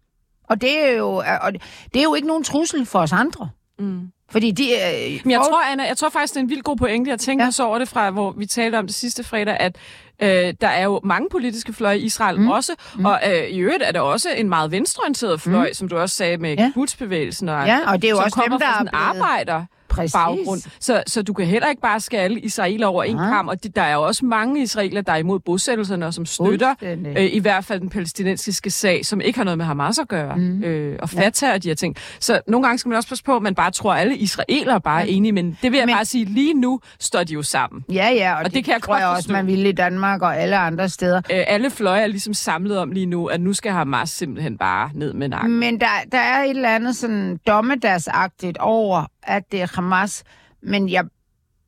[0.48, 1.08] Og det er jo,
[1.42, 1.52] og
[1.94, 3.50] det er jo ikke nogen trussel for os andre.
[3.78, 4.00] Mm.
[4.30, 4.64] Fordi de...
[4.72, 7.10] Øh, Men jeg tror, Anna, jeg tror faktisk, det er en vild god pointe.
[7.10, 7.46] Jeg tænker ja.
[7.46, 7.50] Ja.
[7.50, 9.76] så over det fra, hvor vi talte om det sidste fredag, at
[10.22, 12.48] øh, der er jo mange politiske fløje i Israel mm.
[12.48, 13.04] også, mm.
[13.04, 15.74] og øh, i øvrigt er der også en meget venstreorienteret fløj, mm.
[15.74, 16.66] som du også sagde med ja.
[16.66, 19.22] Kibbutzbevægelsen, og, Ja, og det er jo som også kommer dem, der fra sådan blevet-
[19.22, 20.12] arbejder Præcis.
[20.12, 20.60] baggrund.
[20.80, 23.82] Så, så du kan heller ikke bare skære israeler over en kamp, og det, der
[23.82, 27.64] er jo også mange israeler, der er imod bosættelserne, og som støtter øh, i hvert
[27.64, 30.62] fald den palæstinensiske sag, som ikke har noget med Hamas at gøre, mm.
[30.64, 31.96] øh, og Fatah og de her ting.
[32.20, 34.80] Så nogle gange skal man også passe på, at man bare tror, at alle israelere
[34.80, 37.42] bare er enige, men det vil jeg Men- bare sige, lige nu står de jo
[37.42, 37.84] sammen.
[37.92, 40.22] Ja, ja, og, Og det, det kan jeg tror jeg også, man ville i Danmark
[40.22, 41.16] og alle andre steder.
[41.16, 44.90] Øh, alle fløje er ligesom samlet om lige nu, at nu skal Hamas simpelthen bare
[44.94, 45.58] ned med nakken.
[45.60, 50.24] Men der, der er et eller andet sådan dommedagsagtigt over, at det er Hamas.
[50.62, 51.04] Men jeg,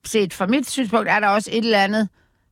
[0.04, 2.08] set fra mit synspunkt, er der også et eller andet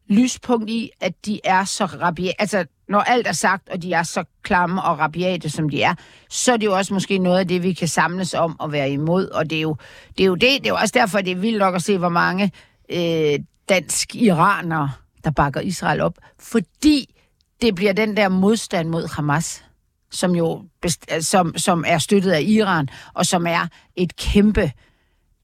[0.08, 2.40] lyspunkt i, at de er så rabiate.
[2.40, 5.94] Altså, når alt er sagt, og de er så klamme og rabiate, som de er,
[6.30, 8.90] så er det jo også måske noget af det, vi kan samles om og være
[8.90, 9.28] imod.
[9.28, 9.76] Og det er jo
[10.18, 11.98] det, er jo det, det er jo også derfor, det er vildt nok at se,
[11.98, 12.52] hvor mange
[12.90, 14.90] øh, dansk-iranere,
[15.24, 16.14] der bakker Israel op.
[16.38, 17.14] Fordi
[17.62, 19.64] det bliver den der modstand mod Hamas,
[20.10, 24.72] som jo best- som, som er støttet af Iran, og som er et kæmpe,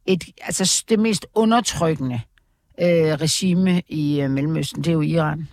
[0.07, 2.21] et, altså det mest undertrykkende
[2.81, 5.49] øh, regime i øh, Mellemøsten, det er jo Iran.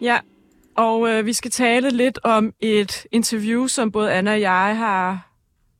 [0.00, 0.18] Ja,
[0.76, 5.30] Og øh, vi skal tale lidt om et interview, som både Anna og jeg har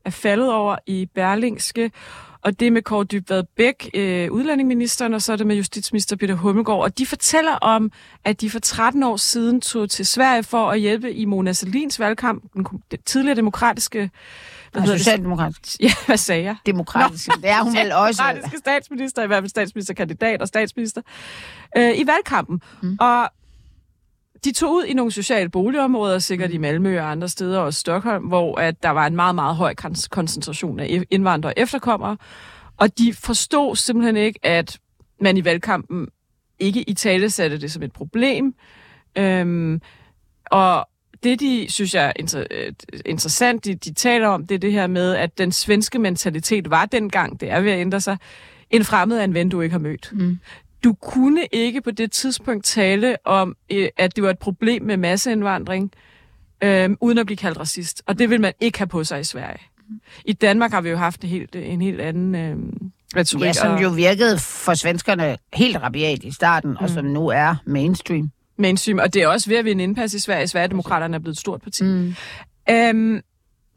[0.05, 1.91] er faldet over i Berlingske.
[2.47, 6.15] Og det er med Kåre Dybvad Bæk, øh, udlændingeministeren, og så er det med justitsminister
[6.15, 6.81] Peter Hummelgaard.
[6.81, 7.91] Og de fortæller om,
[8.25, 11.99] at de for 13 år siden tog til Sverige for at hjælpe i Mona Salins
[11.99, 12.65] valgkamp, den
[13.05, 14.09] tidligere demokratiske...
[14.71, 15.79] Hvad hedder socialdemokratisk.
[15.83, 16.55] Ja, hvad sagde jeg?
[16.65, 17.29] Demokratisk.
[17.35, 18.23] Det er hun vel også.
[18.23, 21.01] Demokratiske statsminister, i hvert fald statsministerkandidat og statsminister,
[21.77, 22.61] øh, i valgkampen.
[22.81, 22.97] Mm.
[22.99, 23.29] Og
[24.43, 28.23] de tog ud i nogle sociale boligområder, sikkert i Malmø og andre steder, og Stockholm,
[28.23, 29.75] hvor at der var en meget, meget høj
[30.09, 32.17] koncentration af indvandrere og efterkommere.
[32.77, 34.79] Og de forstod simpelthen ikke, at
[35.21, 36.07] man i valgkampen
[36.59, 38.55] ikke i tale satte det som et problem.
[39.17, 39.81] Øhm,
[40.45, 40.87] og
[41.23, 42.73] det, de synes jeg er inter- øh,
[43.05, 46.85] interessant, de, de taler om, det er det her med, at den svenske mentalitet var
[46.85, 48.17] dengang, det er ved at ændre sig,
[48.69, 50.09] en fremmed er en ven, du ikke har mødt.
[50.13, 50.39] Mm
[50.83, 54.97] du kunne ikke på det tidspunkt tale om, øh, at det var et problem med
[54.97, 55.91] masseindvandring,
[56.63, 58.03] øh, uden at blive kaldt racist.
[58.05, 59.59] Og det vil man ikke have på sig i Sverige.
[60.25, 62.55] I Danmark har vi jo haft en helt, en helt anden øh,
[63.15, 63.45] retorik.
[63.45, 66.77] Ja, som jo virkede for svenskerne helt rabiat i starten, mm.
[66.79, 68.31] og som nu er mainstream.
[68.57, 70.47] Mainstream, og det er også ved at vinde indpas i Sverige.
[70.47, 71.83] Sverigedemokraterne er blevet et stort parti.
[71.83, 72.15] Mm.
[72.69, 73.21] Øhm,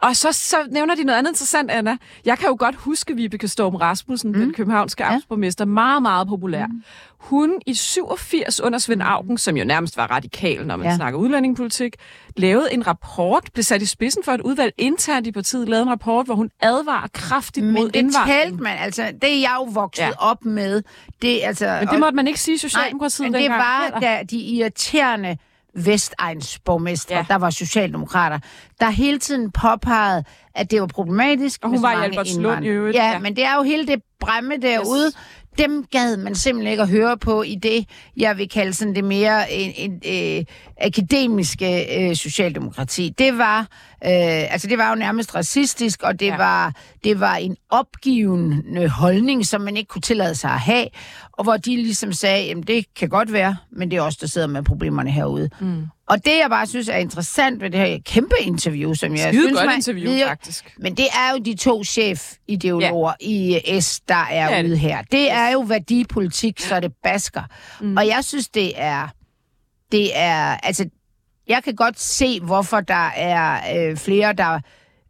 [0.03, 1.97] og så, så nævner de noget andet interessant, Anna.
[2.25, 4.41] Jeg kan jo godt huske Vibeke Storm Rasmussen, mm.
[4.41, 5.13] den københavnske ja.
[5.13, 6.67] amtsborgmester, meget, meget populær.
[6.67, 6.83] Mm.
[7.19, 10.97] Hun i 87 under Svend Augen, som jo nærmest var radikal, når man ja.
[10.97, 11.97] snakker udlændingepolitik,
[12.37, 15.91] lavede en rapport, blev sat i spidsen for et udvalg internt i partiet, lavede en
[15.91, 18.41] rapport, hvor hun advarer kraftigt Men mod det indvandring.
[18.41, 20.11] talte man, altså, det er jeg jo vokset ja.
[20.19, 20.83] op med.
[21.23, 24.37] Det, altså, Men det måtte man ikke sige Socialdemokratiet nej, men det var da de
[24.37, 25.37] irriterende
[25.75, 27.25] Vestegns borgmestre, ja.
[27.29, 28.39] der var socialdemokrater,
[28.81, 31.65] der hele tiden påpegede, at det var problematisk.
[31.65, 32.97] Og hun var i Albertslund i øvrigt.
[32.97, 35.07] Ja, ja, men det er jo hele det bremme derude.
[35.07, 35.19] Yes.
[35.59, 39.05] Dem gad man simpelthen ikke at høre på i det, jeg vil kalde sådan det
[39.05, 40.45] mere en, en, øh,
[40.81, 43.15] akademiske øh, socialdemokrati.
[43.19, 43.61] Det var,
[44.05, 46.37] øh, altså det var jo nærmest racistisk, og det, ja.
[46.37, 50.87] var, det var en opgivende holdning, som man ikke kunne tillade sig at have,
[51.33, 54.27] og hvor de ligesom sagde, jamen det kan godt være, men det er os, der
[54.27, 55.51] sidder med problemerne herude.
[55.61, 55.87] Mm.
[56.11, 59.43] Og det, jeg bare synes er interessant ved det her kæmpe interview, som jeg Skide
[59.43, 60.75] synes, godt man, interview, ved, faktisk.
[60.79, 63.27] Men det er jo de to chef-ideologer ja.
[63.27, 65.03] i S, der er ja, ude her.
[65.03, 67.43] Det er jo værdipolitik, så det basker.
[67.81, 67.97] Mm.
[67.97, 69.09] Og jeg synes, det er
[69.93, 70.89] det er, altså,
[71.49, 74.61] jeg kan godt se, hvorfor der er øh, flere, der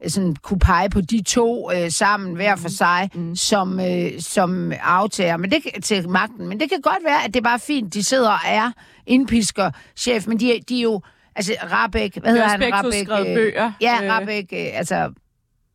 [0.08, 3.36] sådan kunne pege på de to øh, sammen hver for sig mm.
[3.36, 6.48] som, øh, som aftager men det, til magten.
[6.48, 8.72] Men det kan godt være, at det er bare fint, de sidder og er
[9.06, 11.00] indpisker chef, men de, de er jo,
[11.36, 12.72] altså Rabeck, hvad hedder han?
[12.72, 13.72] Rabeck, øh, bøger.
[13.80, 14.12] Ja, øh.
[14.12, 15.12] Rabeck, øh, altså,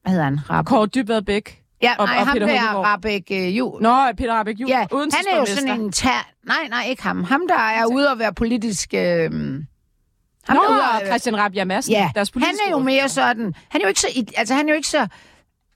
[0.02, 0.40] hvad hedder han?
[0.50, 0.68] Rabeck.
[0.68, 1.62] Kåre Dybvad Bæk.
[1.82, 3.82] Ja, og, nej, og ham Peter der Rabeck øh, Jul.
[3.82, 4.70] Nå, Peter Rabeck Jul.
[4.70, 6.32] Ja, han er jo sådan en tær...
[6.48, 7.24] Nej, nej, ikke ham.
[7.24, 8.94] Ham, der er ude og være politisk...
[8.94, 9.32] Øh...
[10.48, 11.08] Ham, Nå, der og...
[11.08, 13.54] Christian Rabia Madsen, ja, deres han er jo mere sådan...
[13.70, 14.08] Han er jo ikke så...
[14.38, 15.08] Altså, han er jo ikke så...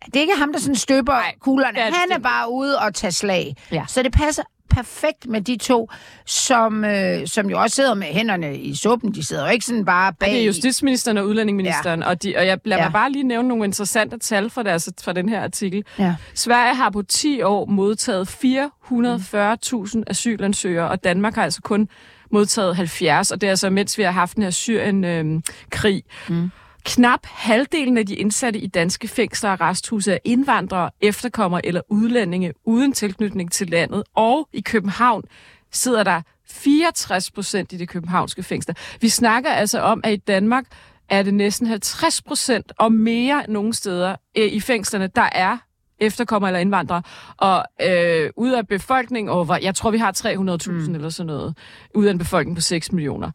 [0.06, 1.80] Det er ikke ham, der sådan støber Nej, kuglerne.
[1.80, 3.56] Han er bare ude og tage slag.
[3.72, 3.84] Ja.
[3.88, 5.90] Så det passer perfekt med de to,
[6.26, 9.16] som, øh, som jo også sidder med hænderne i suppen.
[9.16, 10.28] De sidder jo ikke sådan bare bag...
[10.28, 12.10] Ja, det er justitsministeren og udlændingeministeren, ja.
[12.10, 12.88] og, de, og jeg lader ja.
[12.88, 15.84] mig bare lige nævne nogle interessante tal fra, deres, fra den her artikel.
[16.00, 16.16] Ja.
[16.36, 21.90] Sverige har på 10 år modtaget 440.000 asylansøgere, og Danmark har altså kun
[22.32, 26.04] modtaget 70, og det er altså mens vi har haft den her Syrien-krig.
[26.30, 26.52] Øh, mm.
[26.84, 32.54] Knap halvdelen af de indsatte i danske fængsler og resthuse er indvandrere, efterkommere eller udlændinge
[32.66, 34.04] uden tilknytning til landet.
[34.16, 35.24] Og i København
[35.72, 38.76] sidder der 64 procent i det københavnske fængsler.
[39.02, 40.66] Vi snakker altså om, at i Danmark
[41.10, 45.58] er det næsten 50 procent og mere nogle steder øh, i fængslerne, der er
[46.02, 47.02] efterkommer eller indvandrere.
[47.38, 50.96] Og øh, ud af befolkningen over, jeg tror vi har 300.000 mm.
[50.96, 51.58] eller sådan noget,
[51.96, 53.32] ud af en befolkning på 6 millioner.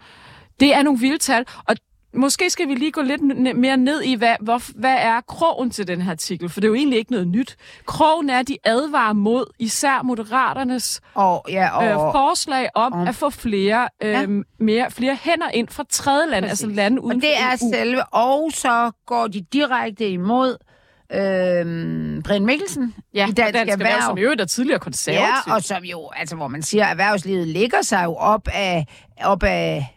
[0.60, 1.76] Det er nogle vilde tal, og
[2.16, 3.22] Måske skal vi lige gå lidt
[3.56, 6.48] mere ned i, hvad, hvor, hvad er krogen til den her artikel?
[6.48, 7.56] For det er jo egentlig ikke noget nyt.
[7.86, 13.08] Krogen er, at de advarer mod især moderaternes og, ja, og, øh, forslag om og,
[13.08, 14.26] at få flere, øh, ja.
[14.58, 17.72] mere, flere hænder ind fra tredje lande, altså lande uden Og det er EU.
[17.72, 20.56] selve, og så går de direkte imod
[21.12, 25.22] øh, Brian Mikkelsen ja, i Dansk, Dansk Erhverv, Erhverv, som jo er tidligere konservativ.
[25.46, 28.86] Ja, og som jo, altså hvor man siger, at erhvervslivet ligger sig jo op af,
[29.20, 29.94] op af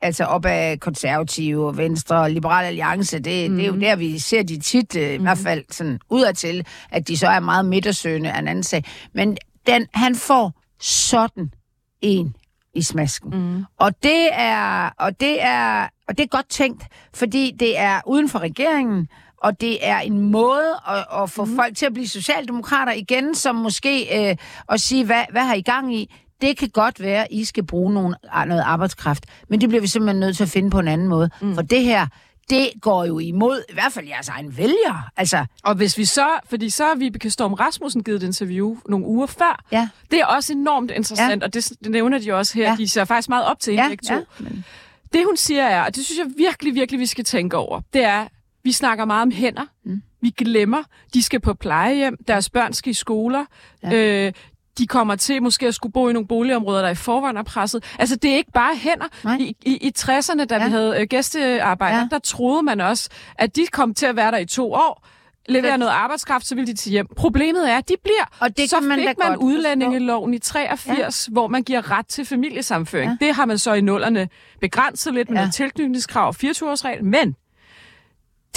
[0.00, 3.56] altså op af konservative, venstre og liberal alliance, det, mm.
[3.56, 3.80] det er jo mhm.
[3.80, 5.00] der, vi ser de tit, mm.
[5.00, 5.44] i hvert mhm.
[5.44, 8.84] fald sådan udadtil, at de så er meget midtersøgende af en anden sag.
[9.12, 11.52] Men den, han får sådan
[12.00, 12.34] en
[12.74, 13.30] i smasken.
[13.30, 13.64] Mm.
[13.78, 18.28] Og det er og det er og det er godt tænkt, fordi det er uden
[18.28, 19.08] for regeringen,
[19.42, 21.56] og det er en måde at, at få mm.
[21.56, 24.36] folk til at blive socialdemokrater igen, som måske øh,
[24.68, 26.14] at sige, hvad, hvad har I gang i?
[26.40, 29.86] det kan godt være, at I skal bruge nogle, noget arbejdskraft, men det bliver vi
[29.86, 31.30] simpelthen nødt til at finde på en anden måde.
[31.40, 31.54] Mm.
[31.54, 32.06] For det her,
[32.50, 35.02] det går jo imod, i hvert fald jeres egen vælgere.
[35.16, 39.06] Altså, Og hvis vi så, fordi så har Vibeke Storm Rasmussen givet et interview nogle
[39.06, 39.64] uger før.
[39.72, 39.88] Ja.
[40.10, 41.46] Det er også enormt interessant, ja.
[41.46, 42.70] og det, det nævner de også her.
[42.70, 42.76] Ja.
[42.76, 44.14] De ser faktisk meget op til hende ja, begge to.
[44.14, 44.64] ja, men,
[45.12, 48.04] Det hun siger er, og det synes jeg virkelig, virkelig, vi skal tænke over, det
[48.04, 48.26] er,
[48.68, 49.62] vi snakker meget om hænder.
[49.84, 50.02] Mm.
[50.20, 50.82] Vi glemmer,
[51.14, 53.44] de skal på plejehjem, deres børn skal i skoler.
[53.82, 54.26] Ja.
[54.26, 54.32] Øh,
[54.78, 57.84] de kommer til måske at skulle bo i nogle boligområder, der i forvejen er presset.
[57.98, 59.06] Altså, det er ikke bare hænder.
[59.24, 59.36] Nej.
[59.40, 60.64] I, i, I 60'erne, da ja.
[60.64, 62.08] Vi havde øh, gæstearbejder, Ja.
[62.10, 65.06] der troede man også, at de kom til at være der i to år,
[65.48, 67.06] levere noget arbejdskraft, så vil de til hjem.
[67.16, 68.24] Problemet er, at de bliver.
[68.40, 71.32] Og det så man fik man godt udlændingeloven i 83, ja.
[71.32, 73.10] hvor man giver ret til familiesamføring.
[73.20, 73.26] Ja.
[73.26, 74.28] Det har man så i nullerne
[74.60, 75.40] begrænset lidt med Ja.
[75.40, 75.44] ja.
[75.44, 77.36] noget tilknytningskrav og 24-årsregel, men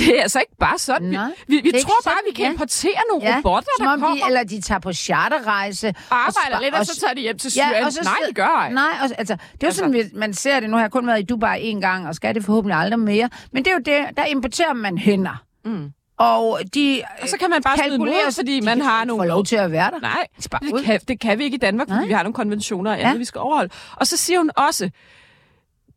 [0.05, 1.09] det er altså ikke bare sådan.
[1.09, 2.51] Vi, Nej, vi, vi tror bare, sådan, vi kan ja.
[2.51, 5.87] importere nogle ja, robotter, som der om kommer de, eller de tager på charterrejse.
[5.87, 7.83] og og arbejder spa- lidt, og og så tager de hjem til Syrien.
[7.85, 8.71] og så Nej, det gør ej.
[8.71, 10.69] Nej, og, altså, det er jo Altså- sådan, vi- man ser det.
[10.69, 13.29] Nu har jeg kun været i Dubai en gang, og skal det forhåbentlig aldrig mere.
[13.53, 15.43] Men det er jo det, der importerer man hænder.
[15.65, 15.91] Mm.
[16.17, 19.27] Og de Og så kan man bare smide ud, fordi de man har nogle...
[19.27, 19.99] lov til at være der.
[19.99, 20.27] Nej,
[20.61, 22.07] det kan, det kan vi ikke i Danmark, fordi Nej.
[22.07, 23.03] vi har nogle konventioner og Ja.
[23.07, 23.69] andet, vi skal overholde.
[23.95, 24.89] Og så siger hun også,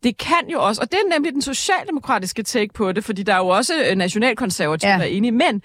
[0.05, 3.33] det kan jo også, og det er nemlig den socialdemokratiske take på det, fordi der
[3.33, 4.97] er jo også øh, nationalkonservative, Ja.
[4.97, 5.61] der er enige, men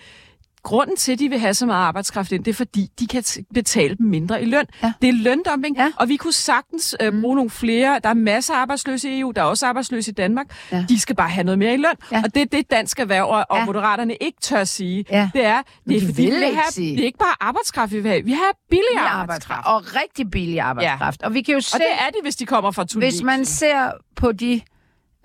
[0.62, 3.25] grunden til, at de vil have så meget arbejdskraft ind, det er fordi, de kan
[3.55, 4.64] betale dem mindre i løn.
[4.83, 4.92] Ja.
[5.03, 5.92] Det er løndumping, Ja.
[5.96, 8.01] og vi kunne sagtens øh, bruge nogle flere.
[8.05, 10.46] Der er masser af arbejdsløse i EU, der er også arbejdsløse i Danmark.
[10.73, 10.85] Ja.
[10.88, 11.94] De skal bare have noget mere i løn.
[12.12, 12.23] Ja.
[12.25, 13.64] Og det er det, dansk erhverv og, og Ja.
[13.64, 15.05] moderaterne ikke tør sige.
[15.11, 15.31] Ja.
[15.35, 16.92] Det er, det er de fordi, vi vil ikke have, sige.
[16.96, 18.25] det er ikke bare arbejdskraft, vi vil have.
[18.25, 19.66] Vi have billig arbejdskraft.
[19.66, 21.23] Og rigtig billig arbejdskraft.
[21.23, 23.12] Og vi kan jo se, Og det er de, hvis de kommer fra Tunesien.
[23.12, 24.61] hvis man ser på de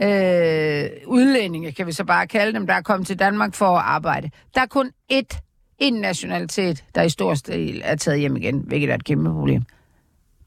[0.01, 3.83] øh, udlændinge, kan vi så bare kalde dem, der er kommet til Danmark for at
[3.85, 4.29] arbejde.
[4.55, 5.39] Der er kun ét,
[5.79, 9.63] en nationalitet, der i stor stil er taget hjem igen, hvilket er et kæmpe problem.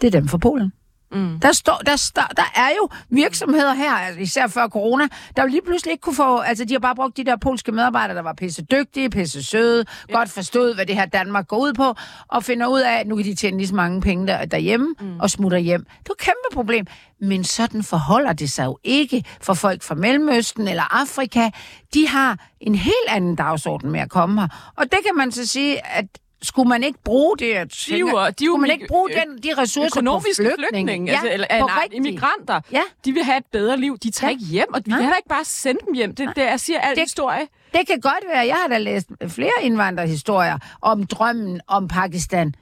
[0.01, 0.73] Det er dem fra Polen.
[1.13, 1.41] Mm.
[1.41, 5.49] Der, står, der, står, der er jo virksomheder her, altså især før corona, der jo
[5.49, 6.39] lige pludselig ikke kunne få...
[6.39, 9.85] Altså, de har bare brugt de der polske medarbejdere, der var pisse dygtige, pisse søde,
[10.09, 10.17] ja.
[10.17, 11.95] godt forstod, hvad det her Danmark går ud på,
[12.29, 14.95] og finder ud af, at nu kan de tjene lige så mange penge der, derhjemme,
[15.01, 15.21] mm.
[15.21, 15.85] og smutter hjem.
[15.85, 16.87] Det er et kæmpe problem.
[17.21, 21.51] Men sådan forholder det sig jo ikke for folk fra Mellemøsten eller Afrika.
[21.95, 24.73] De har en helt anden dagsorden med at komme her.
[24.77, 26.07] Og det kan man så sige, at
[26.43, 29.09] skulle man ikke bruge det, jeg De er jo- de jo skulle man ikke bruge
[29.11, 30.69] den, de ressourcer på økonomiske flygtninge?
[30.69, 32.83] flygtninge, altså, eller på nej, immigranter, Ja.
[33.05, 33.99] de vil have et bedre liv.
[34.03, 34.35] De tager Ja.
[34.35, 34.97] ikke hjem, og vi Nej.
[34.99, 36.15] kan heller ikke bare sende dem hjem.
[36.15, 37.47] Det, det jeg siger al Det- historie.
[37.75, 42.55] Det kan godt være, jeg har da læst flere indvandrerhistorier om drømmen om Pakistan.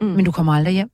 [0.00, 0.06] Mm.
[0.06, 0.90] Men du kommer aldrig hjem.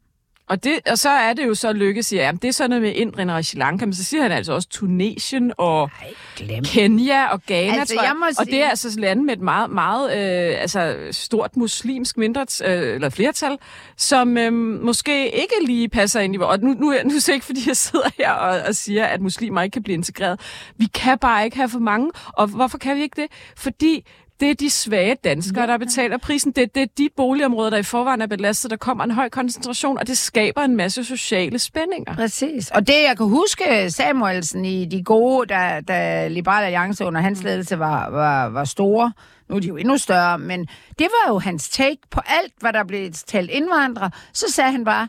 [0.48, 2.82] Og, det, og så er det jo så Lykke siger, jamen det er sådan noget
[2.82, 5.90] med Indien og Sri Lanka, men så siger han altså også Tunesien og
[6.37, 6.64] glem.
[6.64, 8.14] Kenya og Ghana, Altså, tror jeg.
[8.28, 12.46] jeg Og det er altså lande med et meget, meget øh, altså, stort muslimsk mindre,
[12.64, 13.58] øh, eller flertal,
[13.96, 16.38] som øh, måske ikke lige passer ind i...
[16.38, 19.20] Og nu, nu, nu er det ikke, fordi jeg sidder her og, og siger, at
[19.20, 20.40] muslimer ikke kan blive integreret.
[20.76, 22.11] Vi kan bare ikke have for mange.
[22.32, 23.30] Og hvorfor kan vi ikke det?
[23.56, 24.04] Fordi
[24.40, 26.53] det er de svage danskere, der betaler prisen.
[26.53, 28.70] Det, det er de boligområder, der i forvejen er belastet.
[28.70, 32.14] Der kommer en høj koncentration, og det skaber en masse sociale spændinger.
[32.14, 32.70] Præcis.
[32.70, 37.42] Og det, jeg kan huske Samuelsen i de gode, da, da Liberal Alliance under hans
[37.42, 39.12] ledelse var, var, var store,
[39.48, 40.61] nu er de jo endnu større, men
[40.98, 44.11] det var jo hans take på alt, hvad der blev talt indvandrere.
[44.33, 45.09] Så sagde han bare,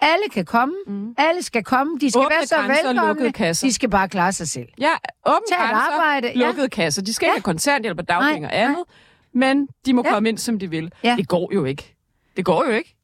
[0.00, 1.14] alle kan komme, mm.
[1.18, 3.66] alle skal komme, de skal Åbne være så grænser velkomne, kasser.
[3.66, 4.68] de skal bare klare sig selv.
[4.80, 4.90] Ja,
[5.26, 6.46] åben Tag grænser, arbejde, ja.
[6.46, 7.02] lukkede kasser.
[7.02, 7.30] De skal Ja.
[7.30, 8.84] ikke have koncerthjælp og dagpenge Nej, og andet,
[9.34, 10.10] men de må Ja.
[10.12, 10.92] komme ind, som de vil.
[11.04, 11.14] Ja.
[11.18, 11.96] Det går jo ikke.
[12.36, 12.96] Det går jo ikke.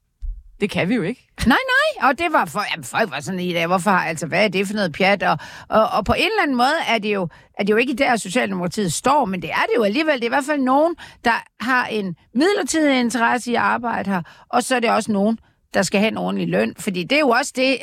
[0.61, 1.29] Det kan vi jo ikke.
[1.47, 1.57] Nej,
[2.01, 4.49] nej, og det var for, jamen, folk var sådan i dag, hvorfor, altså, hvad er
[4.49, 5.23] det for noget pjat?
[5.23, 7.95] Og, og, og på en eller anden måde er det jo, er det jo ikke
[7.95, 10.15] der, Socialdemokratiet står, men det er det jo alligevel.
[10.15, 14.23] Det er i hvert fald nogen, der har en midlertidig interesse i at arbejde her,
[14.49, 15.39] og så er det også nogen,
[15.75, 16.75] der skal have en ordentlig løn.
[16.79, 17.77] Fordi det er jo også det,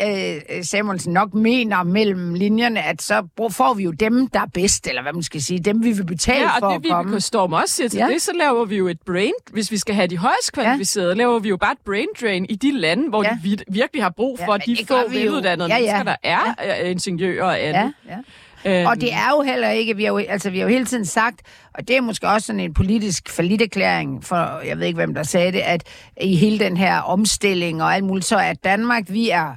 [0.57, 4.87] øh, Samuelsen nok mener mellem linjerne, at så får vi jo dem, der er bedst,
[4.87, 7.13] eller hvad man skal sige, dem vi vil betale Ja, for og at det komme.
[7.15, 8.05] vi Storm også siger til Ja.
[8.07, 8.13] ja.
[8.13, 11.15] det, så laver vi jo et brain, hvis vi skal have de højst kvalificerede, ja.
[11.15, 13.29] laver vi jo bare et brain drain i de lande, hvor Ja.
[13.43, 13.49] ja.
[13.49, 15.81] de vir- virkelig har brug Ja, for men de det få veluddannede Ja, ja.
[15.81, 16.39] mennesker, der er
[16.77, 16.89] ja.
[16.89, 17.93] ingeniører og andet.
[18.07, 18.17] Ja, ja.
[18.65, 20.85] Øhm, Og det er jo heller ikke, vi har jo, altså, vi har jo hele
[20.85, 21.41] tiden sagt,
[21.73, 25.23] og det er måske også sådan en politisk forlitterklæring, for jeg ved ikke, hvem der
[25.23, 25.83] sagde det, at
[26.21, 29.55] i hele den her omstilling og alt muligt, så er Danmark, vi er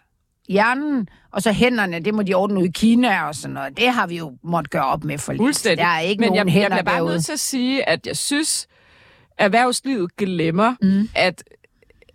[0.49, 3.77] hjernen, og så hænderne, det må de ordne ud i Kina og sådan noget.
[3.77, 5.65] Det har vi jo måttet gøre op med for lidt.
[5.79, 7.13] Der er ikke Men nogen jeg, hænder jeg bliver bare derude.
[7.13, 8.67] nødt til at sige, at jeg synes,
[9.39, 11.09] erhvervslivet glemmer, mm.
[11.15, 11.43] at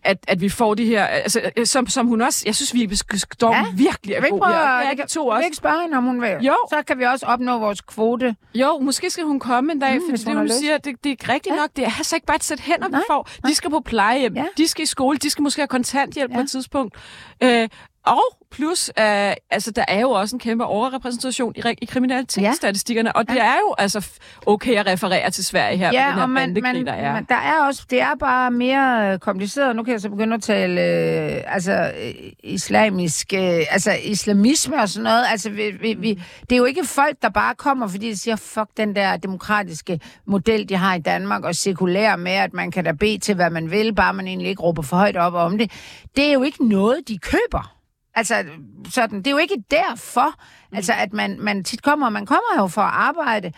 [0.06, 2.96] at, at vi får de her, altså, som, som hun også, jeg synes, vi
[3.34, 3.58] Storm Ja.
[3.58, 3.66] ja.
[3.76, 4.62] virkelig er vil ikke god prøve, her.
[4.62, 5.46] er de kan, to jeg vil også.
[5.46, 6.30] ikke spørge hende, om hun vil.
[6.42, 6.56] Jo.
[6.70, 8.36] Så kan vi også opnå vores kvote.
[8.56, 10.60] Jo, måske skal hun komme en dag, Mm, fordi hun det, hun lyst.
[10.60, 11.54] siger, det, det er rigtigt Ja.
[11.56, 11.62] ja.
[11.62, 11.70] nok.
[11.76, 13.30] Det er altså ikke bare et sæt hænder, Nej, vi får.
[13.48, 14.42] De skal på plejehjem, Ja.
[14.42, 14.48] ja.
[14.58, 16.36] de skal i skole, de skal måske have kontanthjælp Ja.
[16.36, 16.40] ja.
[16.40, 16.96] på et tidspunkt.
[17.44, 17.70] Øh,
[18.06, 23.20] og plus, øh, altså, der er jo også en kæmpe overrepræsentation i, i kriminalitetsstatistikkerne, ja.
[23.20, 23.46] og det ja.
[23.46, 24.08] er jo altså
[24.46, 27.14] okay at referere til Sverige her, ja, den her og man, man, der er.
[27.14, 29.76] Man, der er også, det er bare mere øh, kompliceret.
[29.76, 32.14] Nu kan jeg så begynde at tale øh, altså, øh,
[32.44, 35.24] islamisk, øh, altså islamisme og sådan noget.
[35.32, 38.36] Altså, vi, vi, vi, det er jo ikke folk, der bare kommer, fordi de siger,
[38.36, 42.84] fuck den der demokratiske model, de har i Danmark, og sekulær med, at man kan
[42.84, 45.58] da bede til, hvad man vil, bare man egentlig ikke råber for højt op om
[45.58, 45.72] det.
[46.16, 47.76] Det er jo ikke noget, de køber.
[48.16, 48.46] Altså,
[48.90, 50.30] sådan, det er jo ikke derfor,
[50.72, 50.78] mm.
[50.78, 53.52] altså, at man, man tit kommer, man kommer jo for at arbejde,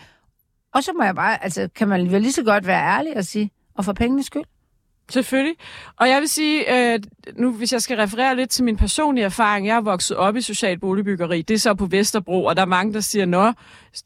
[0.74, 3.24] og så må jeg bare, altså, kan man vel lige så godt være ærlig og
[3.24, 4.44] sige, og for pengenes skyld.
[5.10, 5.54] Selvfølgelig.
[5.96, 7.00] Og jeg vil sige, øh,
[7.36, 10.40] nu hvis jeg skal referere lidt til min personlige erfaring, jeg er vokset op i
[10.40, 13.52] social boligbyggeri, det er så på Vesterbro, og der er mange, der siger, nå,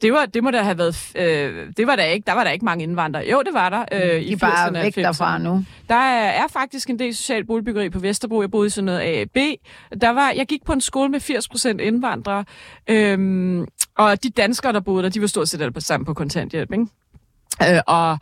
[0.01, 2.51] det, var, det må da have været, øh, det var der ikke, der var der
[2.51, 3.23] ikke mange indvandrere.
[3.31, 5.01] Jo, det var der øh, De i er bare 80'erne og væk 90'erne.
[5.01, 5.65] derfra nu.
[5.89, 8.41] Der er, er faktisk en del social boligbyggeri på Vesterbro.
[8.41, 9.37] Jeg boede i sådan noget AAB.
[10.01, 12.45] Der var, jeg gik på en skole med 80% indvandrere,
[12.89, 16.13] øhm, og de danskere, der boede der, de var stort set alle på sammen på
[16.13, 16.85] kontanthjælp, ikke?
[17.75, 18.17] Øh, og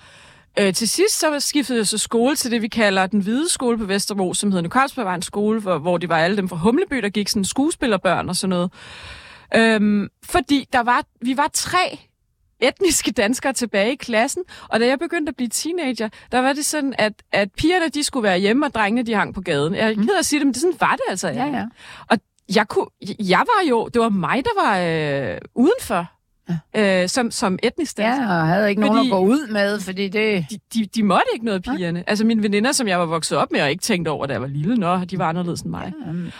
[0.59, 3.77] Øh, til sidst så skiftede jeg så skole til det, vi kalder den hvide skole
[3.77, 7.09] på Vesterbro, som hedder Nykarlsbergvejens skole, hvor, hvor det var alle dem fra Humleby, der
[7.09, 8.71] gik sådan skuespillerbørn og sådan noget.
[9.55, 11.99] Øhm, fordi der var, vi var tre
[12.59, 16.65] etniske danskere tilbage i klassen, og da jeg begyndte at blive teenager, der var det
[16.65, 19.75] sådan, at, at pigerne de skulle være hjemme, og drengene de hang på gaden.
[19.75, 21.27] Jeg er ked af at sige det, men det, sådan var det altså.
[21.27, 21.65] Ja, ja.
[22.09, 22.17] Og
[22.55, 22.85] jeg, kunne,
[23.19, 26.11] jeg var jo, det var mig, der var øh, udenfor,
[26.75, 27.03] ja.
[27.03, 28.23] øh, som, som etnisk dansker.
[28.33, 30.45] Ja, og havde ikke nogen Fordi- at gå ud med, fordi det...
[30.51, 32.03] De, de, de måtte ikke noget, pigerne.
[32.07, 34.41] Altså mine veninder, som jeg var vokset op med, og ikke tænkte over, da jeg
[34.41, 35.93] var lille, nå, de var anderledes end mig.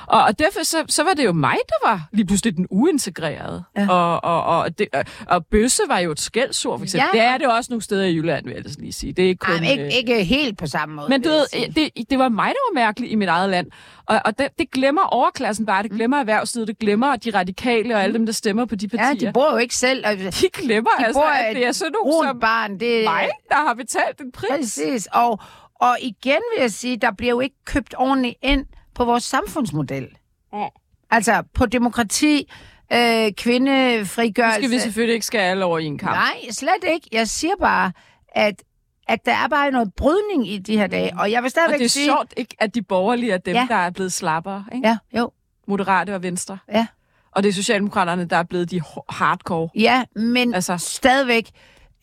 [0.08, 3.64] Og, og derfor så, så var det jo mig, der var lige pludselig den uintegrerede.
[3.78, 3.90] Ja.
[3.90, 7.10] Og, og, og, det, og, og bøsse var jo et skældsord, for eksempel.
[7.14, 7.20] Ja.
[7.20, 9.14] Det er det også nogle steder i Jylland, vil jeg ellers lige sige.
[9.14, 9.64] Det er ikke kun...
[9.64, 11.10] Ej, ikke, øh, ikke helt på samme måde.
[11.10, 11.46] men du ved,
[11.76, 13.68] det, det var mig, der var mærkelig i mit eget land.
[14.12, 18.04] Og, og det, det glemmer overklassen bare, det glemmer erhvervslivet, det glemmer de radikale og
[18.04, 19.30] alle dem, der stemmer på de Ja, partier.
[19.30, 20.06] de bor jo ikke selv.
[20.08, 22.80] Og de glemmer de altså, at det er sådan nogle som barn.
[22.80, 24.50] Det, mig, der har betalt en pris.
[24.50, 25.08] Præcis.
[25.14, 25.40] Og,
[25.76, 30.08] og igen vil jeg sige, der bliver jo ikke købt ordentligt ind på vores samfundsmodel.
[30.54, 30.68] Ja.
[31.12, 32.52] Altså på demokrati,
[32.94, 34.60] øh, kvindefrigørelse.
[34.60, 36.16] Nu skal vi selvfølgelig ikke skære alle over i en kamp.
[36.16, 37.08] Nej, slet ikke.
[37.12, 37.92] Jeg siger bare,
[38.36, 38.64] at,
[39.12, 41.12] at der er bare noget brydning i de her dage.
[41.20, 42.06] Og jeg vil Og stadigvæk det er sige...
[42.06, 43.66] sjovt, ikke, at de borgerlige er dem, Ja.
[43.70, 44.66] der er blevet slappere.
[44.76, 44.88] Ikke?
[44.88, 45.32] Ja, jo.
[45.68, 46.58] Moderate og venstre.
[46.74, 46.88] Ja.
[47.32, 49.70] Og det er Socialdemokraterne, der er blevet de hardcore.
[49.76, 50.90] Ja, men Altså- altså.
[50.90, 51.50] stadigvæk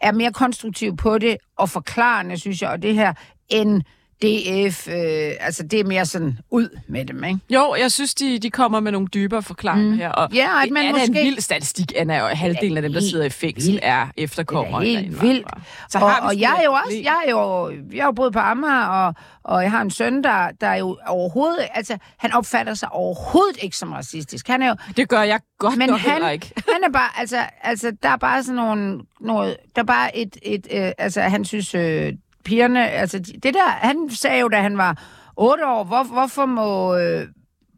[0.01, 3.13] er mere konstruktiv på det og forklarende, synes jeg, og det her,
[3.49, 3.83] end
[4.23, 7.39] DF, øh, altså det er mere sådan ud med dem, ikke?
[7.51, 9.99] Jo, jeg synes, de, de kommer med nogle dybere forklaringer mm.
[9.99, 10.09] her.
[10.09, 12.83] Og Ja, og at man er da en måske- vild statistik, Anna, og halvdelen af
[12.83, 13.85] dem, der sidder i fængsel, vildt.
[13.85, 14.85] er efterkommere.
[14.85, 15.47] Det er helt vildt.
[15.89, 18.33] Så og, har og jeg er jo også, jeg er jo, jeg er jo boet
[18.33, 22.33] på Amager, og, og jeg har en søn, der, der er jo overhovedet, altså han
[22.33, 24.49] opfatter sig overhovedet ikke som racistisk.
[24.49, 26.53] Han er jo, Det gør jeg godt men nok han, ikke.
[26.75, 30.37] han er bare, altså, altså der er bare sådan nogle, noget, der er bare et,
[30.43, 32.13] et øh, altså han synes, øh,
[32.49, 35.03] pigerne, altså de- det der, han sagde jo, da han var
[35.37, 37.27] otte år, hvor, hvorfor må, øh,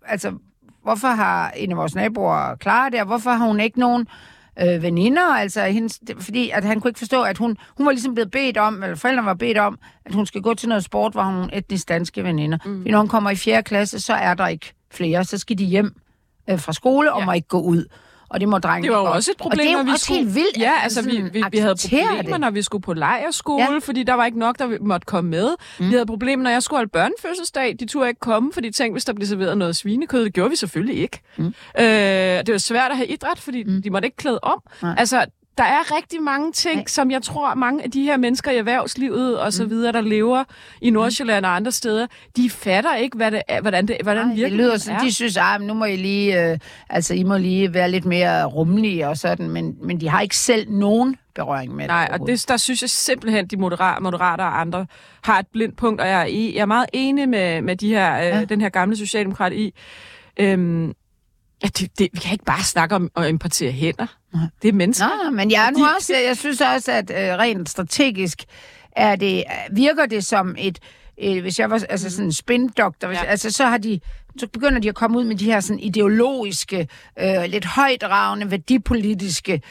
[0.07, 0.33] altså,
[0.83, 4.07] hvorfor har en af vores naboer klaret det, og hvorfor har hun ikke nogen
[4.63, 7.93] øh, veninder, altså hendes, det, fordi at han kunne ikke forstå, at hun, hun var
[7.93, 10.85] ligesom blevet bedt om, eller forældrene var bedt om, at hun skal gå til noget
[10.85, 12.59] sport, hvor hun etnisk danske veninder.
[12.65, 12.79] Mm.
[12.81, 13.63] Fordi når hun kommer i 4.
[13.63, 15.95] klasse, så er der ikke flere, så skal de hjem
[16.51, 17.27] øh, fra skole og Ja.
[17.27, 17.85] må ikke gå ud.
[18.31, 19.17] Og det må drenge Det var jo godt.
[19.17, 20.19] også et problem, Og det er jo når vi også skulle...
[20.21, 22.41] helt vildt, Ja, altså vi, vi, vi havde problemer, det.
[22.41, 23.79] når vi skulle på lejerskole, Ja.
[23.79, 25.49] fordi der var ikke nok, der måtte komme med.
[25.79, 25.87] Mm.
[25.87, 27.77] Vi havde problemer, når jeg skulle holde børnefødselsdag.
[27.81, 30.25] De turde ikke komme, fordi de tænkte, hvis der blev serveret noget svinekød.
[30.25, 31.21] Det gjorde vi selvfølgelig ikke.
[31.37, 31.47] Mm.
[31.79, 33.83] Øh, det var svært at have idræt, fordi mm.
[33.83, 34.63] de måtte ikke klæde om.
[34.83, 34.95] Nej.
[34.99, 35.25] Altså,
[35.61, 36.85] der er rigtig mange ting, Nej.
[36.87, 40.45] som jeg tror, mange af de her mennesker i erhvervslivet og så videre, der lever
[40.81, 44.37] i Nordsjælland og andre steder, de fatter ikke, hvad det er, hvordan det, hvordan Nej,
[44.37, 45.05] det lyder sådan, er.
[45.05, 46.59] de synes, at nu må I lige, øh,
[46.91, 50.37] altså I må lige være lidt mere rummelige og sådan, men, men de har ikke
[50.37, 52.09] selv nogen berøring med Nej, det.
[52.09, 52.41] og overhovedet.
[52.43, 54.87] det, der synes jeg simpelthen, de moderater, moderater og andre
[55.23, 57.89] har et blindt punkt, og jeg er, i, jeg er meget enig med, med de
[57.89, 58.45] her, øh, Ja.
[58.45, 59.75] den her gamle socialdemokrat i,
[60.37, 60.93] øhm,
[61.63, 64.07] ja, det, det, vi kan ikke bare snakke om at importere hænder.
[64.35, 64.43] Nej.
[64.63, 65.25] Det er mennesker.
[65.25, 68.43] Nå, men jeg, nu også, jeg synes også, at øh, rent strategisk
[68.93, 70.79] er det, virker det som et,
[71.23, 73.25] øh, hvis jeg var altså sådan en spindoktor, hvis, Ja.
[73.25, 74.01] altså så har de,
[74.39, 79.63] så begynder de at komme ud med de her sådan ideologiske, øh, lidt højdragende, værdipolitiske,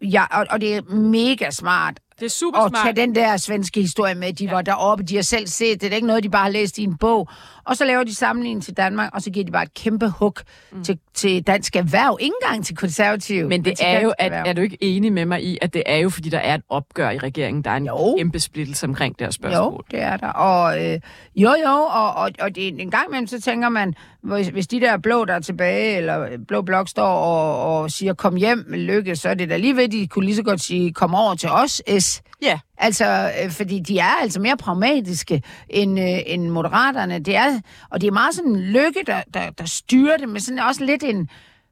[0.00, 2.00] ja, og, og det er mega smart.
[2.22, 2.84] Det er super og smart.
[2.84, 4.50] tage den der svenske historie med, de ja.
[4.50, 6.78] var deroppe, de har selv set det, det er ikke noget, de bare har læst
[6.78, 7.28] i en bog.
[7.64, 10.34] Og så laver de sammenligning til Danmark, og så giver de bare et kæmpe hug
[10.72, 10.84] mm.
[10.84, 12.18] til, til dansk erhverv.
[12.20, 13.48] Ikke engang til konservative.
[13.48, 15.96] Men det er jo, at, er du ikke enig med mig i, at det er
[15.96, 18.14] jo, fordi der er et opgør i regeringen, der er en Jo.
[18.18, 19.84] kæmpe splittelse omkring det her Jo, spørgsmål.
[19.90, 20.28] det er der.
[20.28, 21.00] Og, øh,
[21.36, 24.80] jo, jo, og, og, og det, en gang imellem, så tænker man, hvis, hvis de
[24.80, 29.16] der blå, der er tilbage, eller blå blok står og, og siger, kom hjem, lykke,
[29.16, 31.48] så er det da lige ved, de kunne lige så godt sige, kom over til
[31.50, 32.11] os, S.
[32.42, 32.58] Ja.
[32.78, 37.18] Altså, øh, fordi de er altså mere pragmatiske end, øh, end moderaterne.
[37.18, 37.60] Det er,
[37.90, 40.84] og det er meget sådan en lykke, der, der, der styrer det, men sådan også
[40.84, 41.28] lidt en,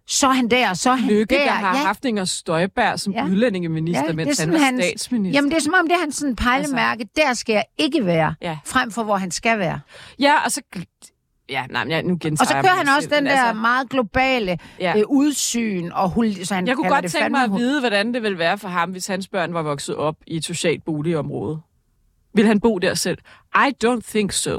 [0.07, 1.45] så er han der, så er han Lykke, der.
[1.45, 1.83] der har ja.
[1.85, 3.25] haft Inger Støjberg som ja.
[3.25, 5.39] udlændingeminister, ja, mens han var hans, statsminister.
[5.39, 7.01] Jamen, det er som om, det er hans sådan pejlemærke.
[7.01, 8.59] Altså, der skal jeg ikke være, Ja.
[8.65, 9.81] frem for hvor han skal være.
[10.19, 10.63] Ja, og så...
[11.51, 13.61] Ja, nej, men jeg, nu gentager Og så kører han også selv, den der altså,
[13.61, 14.93] meget globale Ja.
[14.99, 18.15] øh, udsyn, og hul, så han Jeg kunne godt det tænke mig at vide, hvordan
[18.15, 21.61] det ville være for ham, hvis hans børn var vokset op i et socialt boligområde.
[22.35, 23.19] Vil han bo der selv?
[23.57, 24.59] I don't think so.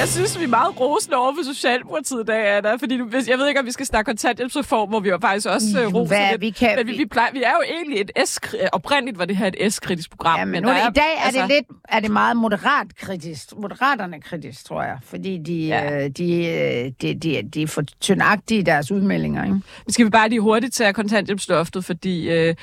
[0.00, 3.28] Jeg synes, vi er meget rosende over for Socialdemokratiet i dag, Anna, fordi du, hvis,
[3.28, 6.30] jeg ved ikke, om vi skal snakke kontanthjælpsreform, hvor vi jo faktisk også uh, roser
[6.30, 6.40] lidt.
[6.40, 8.40] vi kan- men vi, vi, plejer, vi er jo egentlig et S...
[8.72, 10.38] Oprindeligt var det her et S-kritisk program.
[10.38, 12.86] Ja, men, men nu, er, i dag er altså, det lidt er det meget moderat
[13.00, 13.56] kritisk.
[13.56, 14.98] Moderaterne kritisk, tror jeg.
[15.04, 16.04] Fordi de, Ja.
[16.04, 19.44] øh, de, øh, de, de, de er for tyndagtige i deres udmeldinger.
[19.44, 19.60] Ikke?
[19.88, 22.54] Skal vi bare lige hurtigt tage kontanthjælpsloftet, fordi øh,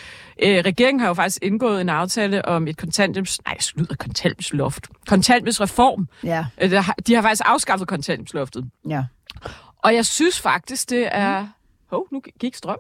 [0.44, 3.40] øh, regeringen har jo faktisk indgået en aftale om et kontanthjælps...
[3.46, 4.88] Nej, slutter kontanthjælpsloft.
[5.08, 6.08] Kontanthjælpsreform.
[6.24, 6.72] Ja, Øh,
[7.08, 8.70] De har faktisk afskaffet kontanthjælpsloftet.
[8.90, 9.06] ja.
[9.84, 11.48] Og jeg synes faktisk, det er...
[11.90, 12.80] Hov, nu gik strømmen.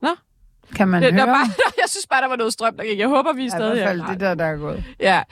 [0.00, 0.08] Nå,
[0.74, 1.20] Kan man det, høre?
[1.20, 1.46] der bare,
[1.82, 2.98] jeg synes bare, der var noget strøm, der gik.
[2.98, 4.10] Jeg håber, vi er ja, i stadig hvert fald her.
[4.10, 4.84] det der, der er gået.
[5.00, 5.22] Ja,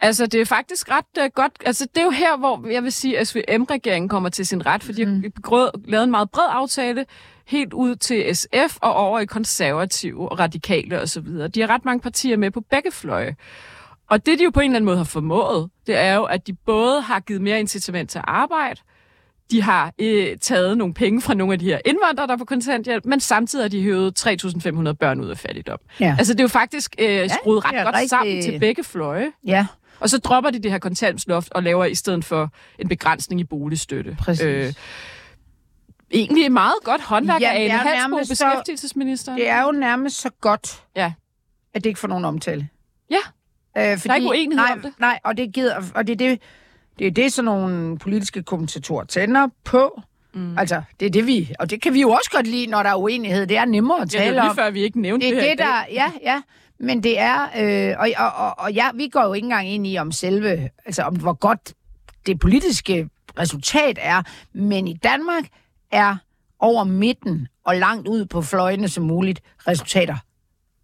[0.00, 1.52] altså det er faktisk ret uh, godt.
[1.66, 4.84] Altså det er jo her, hvor jeg vil sige, at SVM-regeringen kommer til sin ret,
[4.84, 5.22] fordi mm.
[5.22, 7.06] de har lavet en meget bred aftale
[7.46, 11.26] helt ud til SF og over i konservative og radikale osv.
[11.54, 13.36] De har ret mange partier med på begge fløje.
[14.10, 16.46] Og det, de jo på en eller anden måde har formået, det er jo, at
[16.46, 18.80] de både har givet mere incitament til arbejde,
[19.50, 22.44] de har øh, taget nogle penge fra nogle af de her indvandrere, der er på
[22.44, 25.78] kontanthjælp, men samtidig har de hævet 3.500 børn ud af fattigdom.
[26.00, 26.16] Ja.
[26.18, 29.32] Altså det er jo faktisk øh, skruet det ret godt rigtig- sammen til begge fløje.
[29.46, 29.66] Ja,
[30.00, 33.44] Og så dropper de det her kontantsloft og laver i stedet for en begrænsning i
[33.44, 34.16] boligstøtte.
[34.20, 34.76] præcis.
[36.10, 39.34] egentlig meget godt håndværk Jamen, af jo Halsbo, nærmest så- beskæftigelsesminister.
[39.34, 41.12] det er jo nærmest så godt, Ja.
[41.74, 42.68] at det ikke får nogen omtale.
[43.10, 43.16] Ja.
[43.76, 44.92] Øh, fordi, ikke uenighed nej, om det.
[44.98, 46.40] Nej, og det gider, og det er det,
[46.98, 50.02] det er det, sådan nogle politiske kommentatorer tænder på.
[50.34, 50.58] Mm.
[50.58, 51.52] Altså, det er det, vi...
[51.58, 53.46] Og det kan vi jo også godt lide, når der er uenighed.
[53.46, 54.46] Det er nemmere at Ja, det tale er jo om.
[54.46, 55.84] lige før, vi ikke nævnte Det det, er her det, der...
[55.92, 56.42] Ja, ja.
[56.80, 57.42] Men det er...
[57.58, 60.70] Øh, og, og, og, og ja, vi går jo ikke engang ind i om selve...
[60.86, 61.74] Altså, om hvor godt
[62.26, 63.08] det politiske
[63.38, 64.22] resultat er.
[64.52, 65.44] Men i Danmark
[65.92, 66.16] er
[66.58, 70.16] over midten og langt ud på fløjene som muligt resultater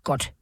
[0.04, 0.32] godt.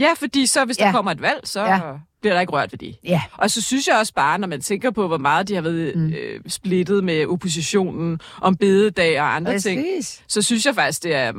[0.00, 0.92] Ja, fordi så hvis der Ja.
[0.92, 1.80] kommer et valg, så Ja.
[2.20, 2.96] bliver der ikke rørt ved det.
[3.04, 3.22] Ja.
[3.36, 5.96] Og så synes jeg også bare, når man tænker på, hvor meget de har været
[5.96, 6.08] mm.
[6.12, 10.22] øh, splittet med oppositionen om bededag og andre ting, Præcis.
[10.28, 11.32] så synes jeg faktisk, det er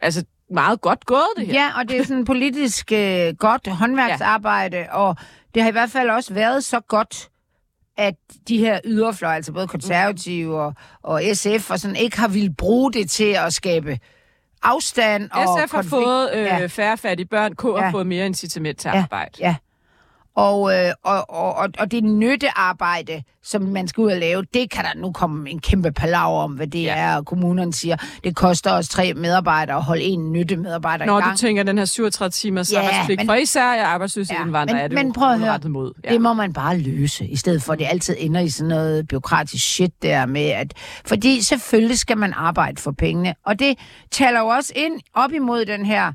[0.00, 1.54] altså, meget godt gået, det her.
[1.54, 4.96] Ja, og det er sådan politisk øh, godt håndværksarbejde, ja.
[4.96, 5.16] og
[5.54, 7.28] det har i hvert fald også været så godt,
[7.98, 8.14] at
[8.48, 12.92] de her yderfløje, altså både konservative og, og SF, og sådan, ikke har ville bruge
[12.92, 13.98] det til at skabe
[14.62, 15.90] afstand og SF har konflikt.
[16.04, 16.66] fået øh, Ja.
[16.66, 17.90] færre fattige børn, K har Ja.
[17.90, 19.30] fået mere incitament til Ja, arbejde.
[19.40, 19.54] Ja.
[20.36, 24.84] Og, øh, og, og, og, det nyttearbejde, som man skal ud og lave, det kan
[24.84, 26.94] der nu komme en kæmpe palaver om, hvad det Ja.
[26.96, 27.16] er.
[27.16, 31.32] Og kommunerne siger, det koster os tre medarbejdere at holde en nyttemedarbejder Når i gang.
[31.32, 34.74] du tænker den her 37 timers Ja, arbejdspligt, men- for især er arbejdsløse Ja, indvandrere,
[34.76, 35.58] men- er det men prøv at høre.
[35.68, 35.92] mod.
[36.04, 36.12] Ja.
[36.12, 39.08] Det må man bare løse, i stedet for at det altid ender i sådan noget
[39.08, 40.72] byråkratisk shit der med, at...
[41.06, 43.78] Fordi selvfølgelig skal man arbejde for pengene, og det
[44.10, 46.12] taler jo også ind op imod den her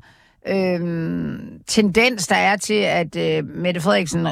[0.48, 4.26] øhm, tendens, der er til, at øh, Mette Frederiksen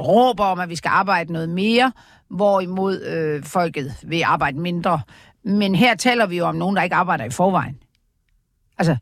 [0.00, 1.92] råber om, at vi skal arbejde noget mere,
[2.30, 5.00] hvorimod øh, folket vil arbejde mindre.
[5.44, 7.78] Men her taler vi jo om nogen, der ikke arbejder i forvejen.
[8.78, 8.96] Altså,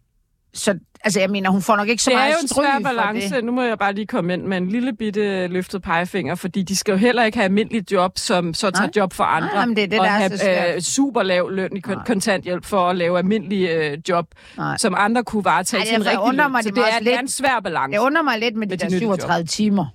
[0.55, 2.79] så, altså jeg mener, hun får nok ikke så det er meget jo en svær
[2.91, 3.35] balance.
[3.37, 3.45] det.
[3.45, 6.77] Nu må jeg bare lige komme ind med en lille bitte løftet pegefinger, fordi de
[6.77, 8.91] skal jo heller ikke have almindeligt job, som så tager Nej.
[8.97, 9.49] job for andre.
[9.55, 10.75] Nej, men det er det, og der er have så svært.
[10.77, 12.05] øh, super lav løn i kon- Nej.
[12.07, 14.27] kontanthjælp for at lave almindelige øh, job,
[14.57, 14.77] Nej.
[14.77, 16.63] som andre kunne varetage Ej, til en derfor rigtig undrer løn.
[16.63, 17.07] Så det det er, lidt.
[17.07, 17.93] det er en svær balance.
[17.99, 19.19] Det undrer mig lidt med, Med de de der nyttejob.
[19.21, 19.87] 37 timer.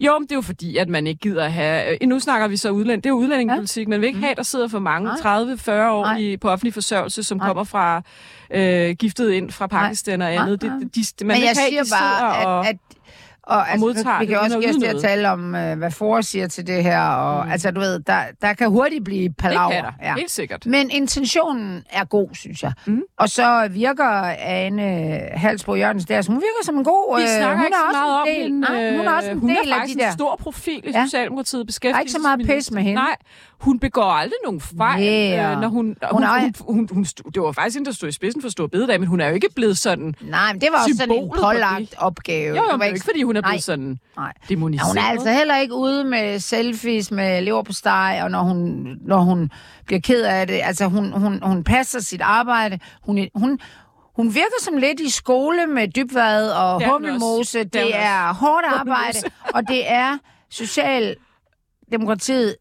[0.00, 2.02] Jo, men det er jo fordi, at man ikke gider at have...
[2.02, 3.04] Øh, nu snakker vi så udlænding.
[3.04, 3.86] Det er jo udlændingepolitik.
[3.86, 3.90] Ja.
[3.90, 5.44] Man vil ikke have, der sidder for mange, Nej.
[5.44, 6.16] 30-40 år Nej.
[6.16, 7.46] i, på offentlig forsørgelse, som Nej.
[7.46, 8.02] kommer fra
[8.50, 10.62] øh, giftet ind fra Pakistan og Nej, andet.
[10.62, 10.78] nej.
[10.78, 12.68] Det, de, de, man Men jeg ikke have, siger bare, og...
[12.68, 12.76] at, at
[13.46, 15.90] Og, altså, modtager vi det kan også give os til at tale om, øh, hvad
[15.90, 17.02] for siger til det her.
[17.08, 17.52] Og, mm.
[17.52, 19.70] Altså, du ved, der, der kan hurtigt blive Det palaver.
[19.70, 20.14] kan der, ja.
[20.14, 20.66] helt sikkert.
[20.66, 22.72] Men intentionen er god, synes jeg.
[22.86, 23.02] Mm.
[23.18, 24.04] Og så virker
[24.38, 24.82] Anne
[25.32, 27.16] Halsbro Jørgens der, hun virker som en god...
[27.18, 28.60] Vi øh, snakker hun ikke er så også meget om del, hende.
[28.60, 30.08] nej, hun er også en hun del er af faktisk de der...
[30.08, 31.04] en stor profil i Ja.
[31.04, 31.78] Socialdemokratiet.
[31.82, 32.94] Der er ikke så meget pis med hende.
[32.94, 33.16] Nej,
[33.60, 35.32] hun begår aldrig nogen fejl.
[35.38, 38.08] Øh, når hun, hun, Hun hun, hun, hun, hun, det var faktisk hende, der stod
[38.08, 40.14] i spidsen for Stor Bededag, men hun er jo ikke blevet sådan...
[40.20, 41.94] Nej, men det var også sådan en pålagt det.
[41.98, 42.56] opgave.
[42.56, 43.60] Jo, Det jo, det ikke, fordi hun er blevet Nej.
[43.60, 44.32] sådan Nej.
[44.48, 44.86] demoniseret.
[44.86, 48.42] Ja, hun er altså heller ikke ude med selfies med lever på steg, og når
[48.42, 49.50] hun, når hun
[49.86, 50.60] bliver ked af det.
[50.64, 52.78] Altså, hun, hun, hun passer sit arbejde.
[53.02, 53.58] Hun, hun,
[54.16, 57.58] hun virker som lidt i skole med dybvad og Det hun hummelmose.
[57.64, 59.18] Det er Det hun er hårdt arbejde,
[59.54, 60.18] og det er
[60.50, 62.56] socialdemokratiet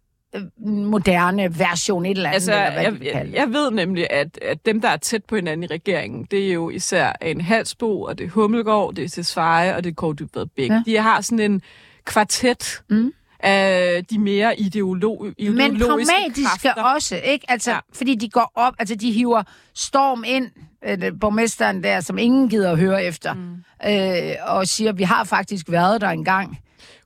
[0.66, 4.66] moderne version et eller andet, Altså, eller hvad jeg, jeg, jeg ved nemlig, at, at
[4.66, 8.18] dem, der er tæt på hinanden i regeringen, det er jo især en Halsbo, og
[8.18, 10.70] det er Hummelgaard, det er Tesfaye, og det er Kåre Dybvad Bæk.
[10.70, 10.82] Ja.
[10.86, 11.62] De har sådan en
[12.06, 13.14] kvartet Mm.
[13.40, 16.84] af de mere ideolo- Men ideologiske pragmatiske kræfter.
[16.84, 17.46] også, ikke?
[17.52, 17.80] Altså, ja.
[17.94, 19.44] Fordi de går op, altså de hiver
[19.76, 20.48] storm ind,
[20.86, 23.90] øh, borgmesteren der, som ingen gider at høre efter, mm.
[23.90, 26.60] øh, og siger, vi har faktisk været der engang.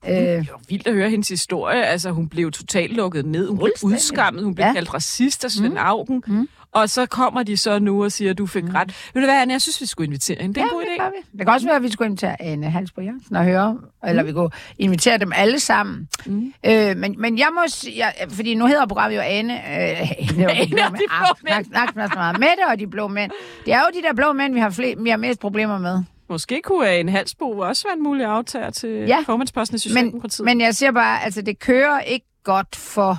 [0.09, 1.83] Øh, Det var vildt at høre hendes historie.
[1.85, 3.47] Altså, hun blev totalt lukket ned.
[3.49, 4.43] Hun blev udskammet.
[4.43, 4.73] Hun blev Ja.
[4.73, 5.77] kaldt racist af Svend mm.
[5.79, 6.23] Augen.
[6.27, 6.47] Mm.
[6.71, 8.69] Og så kommer de så nu og siger, at du fik mm.
[8.69, 8.87] ret.
[9.13, 9.53] Ved du hvad, Anne?
[9.53, 10.53] Jeg synes, vi skulle invitere hende.
[10.55, 11.15] Det er ja, en god det idé.
[11.33, 11.37] vi.
[11.37, 13.77] Det kan også være, at vi skulle invitere Anne Halsbro Jørgensen og høre,
[14.07, 14.49] eller vi kunne
[14.79, 16.07] invitere dem alle sammen.
[16.25, 16.53] Mm.
[16.65, 20.45] Øh, men, men jeg må sige, jeg, fordi nu hedder programmet jo Anne, øh, Anne
[20.45, 20.97] og de blå mænd.
[20.97, 21.53] blå Ah, mænd.
[21.53, 22.39] snak- snak snak så meget.
[22.39, 23.31] Mette og de blå mænd.
[23.65, 26.03] Det er jo de der blå mænd, vi har, fle, vi har mest problemer med.
[26.29, 29.23] Måske kunne en halsbo også være en mulig aftager til Ja.
[29.25, 30.45] formandsposten i Men, Socialdemokratiet.
[30.45, 33.17] men jeg siger bare, altså det kører ikke godt for...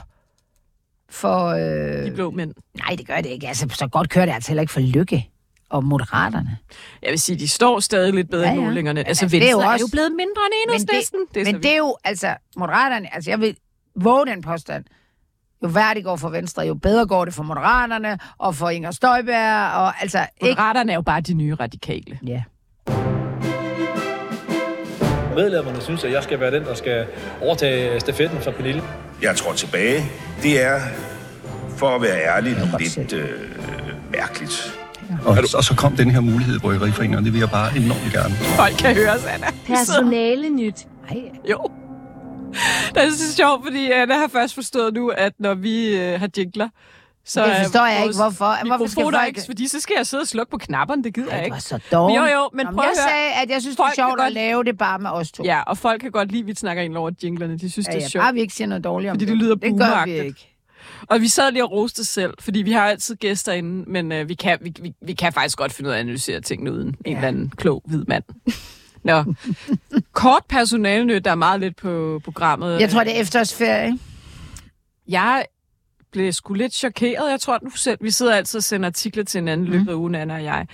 [1.10, 2.54] for øh, de blå mænd.
[2.74, 3.48] nej, det gør det ikke.
[3.48, 5.30] Altså, så godt kører det altså heller ikke for Lykke
[5.70, 6.58] og Moderaterne.
[7.02, 9.00] Jeg vil sige, de står stadig lidt bedre Ja, ja, i målingerne.
[9.08, 10.74] Altså, altså, det er Venstre jo er jo, også- er jo blevet mindre end Men
[10.74, 11.20] enhedslisten.
[11.34, 13.56] det, er men det er jo, altså, Moderaterne, altså jeg vil
[13.96, 14.84] våge den påstand.
[15.62, 18.90] Jo værre det går for Venstre, jo bedre går det for Moderaterne og for Inger
[18.90, 20.50] Støjberg, og altså ikke...
[20.50, 22.18] Moderaterne er jo bare de nye radikale.
[22.26, 22.42] Ja.
[25.36, 27.06] Medlemmerne synes, at jeg skal være den, der skal
[27.42, 28.82] overtage stafetten fra Pernille.
[29.22, 30.04] Jeg tror tilbage.
[30.42, 30.80] Det er,
[31.76, 33.28] for at være ærlig, lidt øh,
[34.12, 34.78] mærkeligt.
[35.24, 38.12] Og, og så kom den her mulighed i Bryggeriforeningen, og det vil jeg bare enormt
[38.12, 38.34] gerne.
[38.34, 39.46] Folk kan høre os, Anna.
[39.66, 40.86] Personale nyt.
[41.10, 41.16] Ej,
[41.50, 41.58] Jo.
[42.94, 46.28] Det er så sjovt, fordi Anna har først forstået nu, at når vi øh, har
[46.38, 46.68] jingler,
[47.26, 48.66] så Det er forstår jeg ikke, hvorfor.
[48.66, 51.30] Hvorfor skal folk- ikke, fordi så skal jeg sidde og slukke på knapperne, det gider
[51.30, 51.54] jeg det ikke.
[51.54, 52.20] var så dårligt.
[52.20, 53.10] Jo, jo, men Nå, prøv at jeg høre.
[53.10, 55.32] sagde, at jeg synes, det er Folk sjovt at godt- lave det bare med os
[55.32, 55.44] to.
[55.44, 57.58] Ja, og folk kan godt lide, at vi snakker ind over jinglerne.
[57.58, 58.22] De synes, ja, det er ja sjovt.
[58.22, 59.30] bare vi ikke siger noget dårligt om Fordi det.
[59.32, 60.52] det lyder Det gør vi ikke.
[61.06, 64.12] Og vi sad lige og roste os selv, fordi vi har altid gæster inde, men
[64.12, 66.72] øh, vi, kan, vi, vi, vi kan faktisk godt finde ud af at analysere tingene
[66.72, 67.10] uden ja.
[67.10, 68.24] en eller anden klog hvid mand.
[69.04, 69.24] Nå.
[70.12, 72.80] Kort personalenyt, der er meget lidt på programmet.
[72.80, 73.86] Jeg tror, det er efterårsferie.
[73.86, 73.98] ikke?
[75.08, 75.44] Jeg
[76.12, 77.30] blev sgu lidt chokeret.
[77.30, 79.72] Jeg tror, du selv, vi sidder altid og sender artikler til hinanden mm.
[79.72, 80.66] løbet af ugen, Anna og jeg.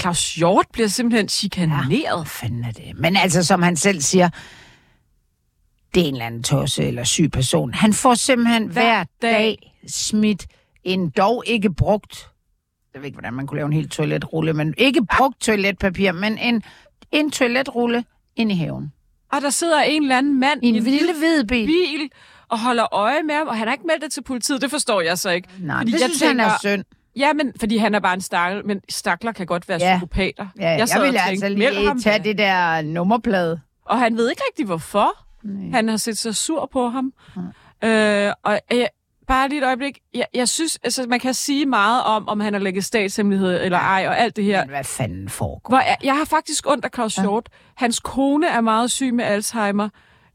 [0.00, 2.18] Claus Hjort bliver simpelthen chikaneret.
[2.18, 2.98] Hvad fanden er det?
[2.98, 4.30] Men altså, som han selv siger,
[5.94, 7.74] det er en eller anden tosse eller syg person.
[7.74, 9.74] Han får simpelthen hver, Hver dag.
[9.86, 10.46] smidt
[10.84, 12.30] en dog ikke brugt,
[12.94, 16.38] jeg ved ikke, hvordan man kunne lave en helt toiletrulle, men ikke brugt toiletpapir, men
[16.38, 16.62] en,
[17.12, 18.04] en toiletrulle
[18.36, 18.92] ind i haven.
[19.32, 21.66] Og der sidder en eller anden mand I en lille hvid bil.
[21.66, 22.10] bil
[22.48, 24.62] og holder øje med ham, og han har ikke meldt det til politiet.
[24.62, 25.48] Det forstår jeg så ikke.
[25.60, 26.84] Nej, Fordi det jeg synes jeg, han er tænker- synd.
[27.16, 29.96] Ja, men fordi han er bare en stakkel, men stakler kan godt være Ja.
[29.96, 30.46] psykopater.
[30.60, 33.60] Ja, jeg, jeg ville tænkte, altså lige ham tage det der nummerplade.
[33.84, 35.10] Og han ved ikke rigtig, hvorfor.
[35.44, 35.70] Nej.
[35.70, 37.12] Han har set sig sur på ham.
[37.84, 38.84] Øh, og øh,
[39.26, 39.98] bare lige et øjeblik.
[40.14, 43.78] Jeg, jeg synes, altså, man kan sige meget om, om han har lægget statshemmelighed eller
[43.78, 44.60] ej, og alt det her.
[44.64, 45.68] Men hvad fanden foregår?
[45.70, 47.48] Hvor jeg, jeg har faktisk ondt af Claus Hjort.
[47.76, 49.88] Hans kone er meget syg med Alzheimer.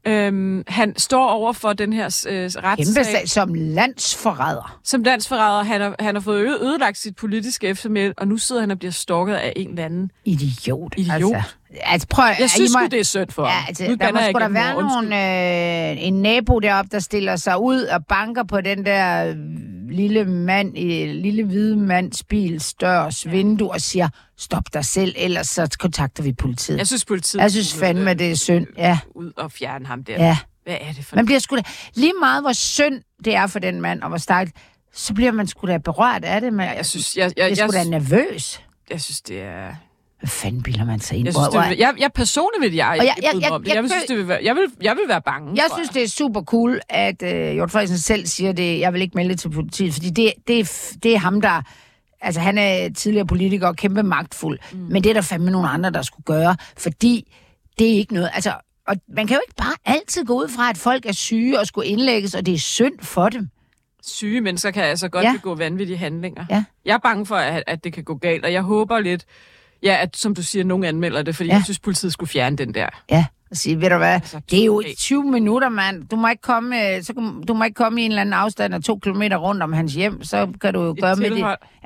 [0.06, 4.78] Øhm, han står over for den her øh, retssag sag som landsforræder.
[4.84, 5.62] som landsforræder.
[5.62, 8.92] Han har, han har fået ødelagt sit politiske eftermæl, og nu sidder han og bliver
[8.92, 10.10] stalket af en eller anden.
[10.24, 10.94] Idiot.
[10.96, 11.12] Idiot.
[11.12, 11.42] Altså,
[11.82, 14.30] altså prøv, Jeg synes må, det er synd for Ja, altså, Nu der må jeg
[14.30, 18.60] sgu da være nogen, øh, en nabo deroppe, der stiller sig ud og banker på
[18.60, 19.34] den der øh,
[19.90, 24.08] lille mand i lille hvide mands bils dørs vindue og siger,
[24.38, 26.78] stop dig selv, ellers så kontakter vi politiet.
[26.78, 27.40] Jeg synes, politiet...
[27.42, 28.66] Jeg synes fandme, øh, det er synd.
[28.78, 30.12] Ja, Ud og fjerne ham der.
[30.26, 30.36] ja.
[30.64, 31.62] Hvad er det for Man bliver sgu da,
[31.94, 34.52] lige meget hvor synd det er for den mand, og hvor stærkt,
[34.94, 36.52] så bliver man sgu da berørt af det.
[36.52, 38.60] Men Jeg synes, jeg, jeg, jeg, jeg, jeg, sgu da jeg, nervøs.
[38.90, 39.74] jeg synes, det er...
[40.24, 41.26] Hvad fanden bilder man sig ind?
[41.26, 43.90] Jeg, synes, det, jeg, jeg personligt vil jeg, jeg- jeg, jeg- jeg, jeg- jeg vil
[43.90, 45.52] føl- synes, det vil være, jeg, vil, jeg vil være bange.
[45.56, 48.80] Jeg synes, det er super cool, at øh, Jort Frederiksen selv siger det.
[48.80, 51.62] Jeg vil ikke melde det til politiet, fordi det, det, er, det er ham, der...
[52.20, 54.58] Altså, han er tidligere politiker og kæmpe magtfuld.
[54.72, 54.78] Mm.
[54.78, 57.32] Men det er der fandme nogle andre, der skulle gøre, fordi
[57.78, 58.52] det er ikke noget, altså,
[58.88, 61.66] og man kan jo ikke bare altid gå ud fra, at folk er syge og
[61.66, 63.48] skulle indlægges, og det er synd for dem.
[64.06, 65.32] Syge mennesker kan altså godt ja.
[65.32, 66.44] begå vanvittige handlinger.
[66.50, 66.64] Ja.
[66.84, 69.24] Jeg er bange for, at, at det kan gå galt, og jeg håber lidt,
[69.84, 71.54] ja, at som du siger, nogen anmelder det, fordi Ja.
[71.54, 72.86] jeg synes, politiet skulle fjerne den der.
[73.10, 74.98] Ja, og sige, ved du hvad, Altså, det er jo totalt.
[74.98, 76.08] 20 minutter, mand.
[76.08, 77.12] Du må ikke komme, øh, så,
[77.48, 79.94] du må ikke komme i en eller anden afstand af to kilometer rundt om hans
[79.94, 81.38] hjem, så kan du jo gøre med det.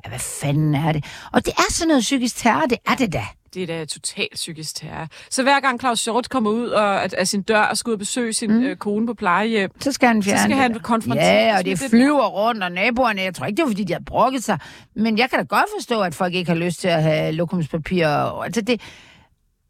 [0.04, 1.04] Ja, hvad fanden er det?
[1.32, 3.22] Og det er sådan noget psykisk terror, det er det da.
[3.54, 5.08] Det er da totalt psykisk terror.
[5.30, 7.94] Så hver gang Claus Hjort kommer ud og, af, af sin dør og skal ud
[7.94, 8.62] og besøge sin mm.
[8.62, 10.78] øh, kone på plejehjem, Så skal han fjerne skal det han der.
[10.78, 11.90] konfronteres Ja, og det det.
[11.90, 14.58] flyver rundt, og naboerne, jeg tror ikke, det var fordi, de havde brokket sig.
[14.96, 18.06] Men jeg kan da godt forstå, at folk ikke har lyst til at have lokumspapir.
[18.06, 18.80] Og, altså det,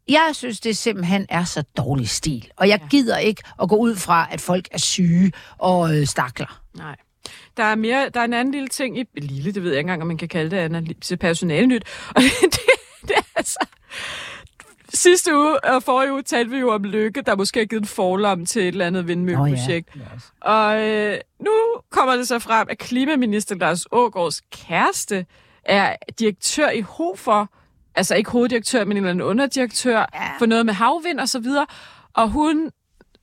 [0.09, 2.47] jeg synes, det simpelthen er så dårlig stil.
[2.57, 6.61] Og jeg gider ikke at gå ud fra, at folk er syge og øh, stakler.
[6.77, 6.95] Nej.
[7.57, 9.03] Der er, mere, der er en anden lille ting i...
[9.17, 11.83] Lille, det ved jeg ikke engang, om man kan kalde det analyse personalenyt.
[12.15, 12.59] Og det, det
[13.17, 13.59] er altså...
[14.93, 17.87] Sidste uge og forrige uge talte vi jo om Lykke, der måske har givet en
[17.87, 19.95] forlom til et eller andet vindmølleprojekt.
[19.95, 20.01] Nå
[20.41, 21.51] Og øh, nu
[21.91, 25.25] kommer det så frem, at klimaminister Lars Ågaards kæreste
[25.65, 27.45] er direktør i Hofer,
[27.95, 30.05] altså ikke hoveddirektør, men en eller anden underdirektør, Ja.
[30.13, 30.31] ja.
[30.39, 31.65] for noget med havvind og så videre.
[32.13, 32.71] Og hun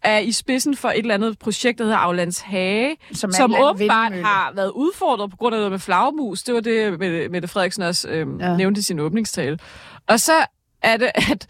[0.07, 4.13] er i spidsen for et eller andet projekt, der hedder Aflands Hage, Som som, åbenbart
[4.13, 6.43] har været udfordret på grund af noget med flagmus.
[6.43, 8.57] Det var det, Mette, Frederiksen også øhm, ja.
[8.57, 9.59] nævnte i sin åbningstale.
[10.07, 10.33] Og så
[10.83, 11.47] er det, at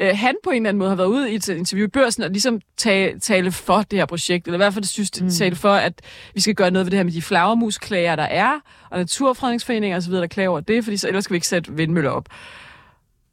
[0.00, 2.22] øh, han på en eller anden måde har været ude i et interview i børsen
[2.22, 5.30] og ligesom tale, tale for det her projekt, eller i hvert fald synes, mm.
[5.30, 5.92] tale for, at
[6.34, 10.12] vi skal gøre noget ved det her med de flagermusklager, der er, og naturfredningsforeninger osv.,
[10.12, 12.28] der klager over det, fordi så ellers skal vi ikke sætte vindmøller op.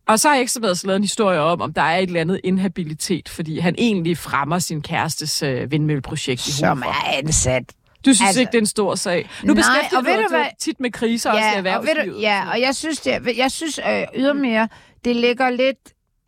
[0.07, 3.29] Og så har Ekstrabladet lavet en historie om, om der er et eller andet inhabilitet,
[3.29, 6.91] fordi han egentlig fremmer sin kærestes øh, vindmølleprojekt i Som Hofer.
[6.95, 7.63] er ansat.
[8.05, 9.29] Du synes Altså- ikke, det er en stor sag?
[9.43, 10.45] Nu Nej, beskæftiger og du dig hvad?
[10.59, 12.15] tit med kriser også i Ja, og, ved erhvervslivet.
[12.15, 14.67] du, ja, og jeg synes, det, jeg synes øh, ydermere,
[15.05, 15.77] det ligger lidt...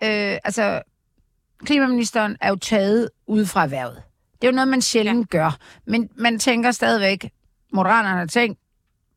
[0.03, 0.81] Øh, altså,
[1.65, 4.01] klimaministeren er jo taget ud fra erhvervet.
[4.41, 5.37] Det er jo noget, man sjældent ja.
[5.37, 5.57] gør.
[5.87, 7.29] Men man tænker stadigvæk,
[7.73, 8.59] Moderaterne har tænkt,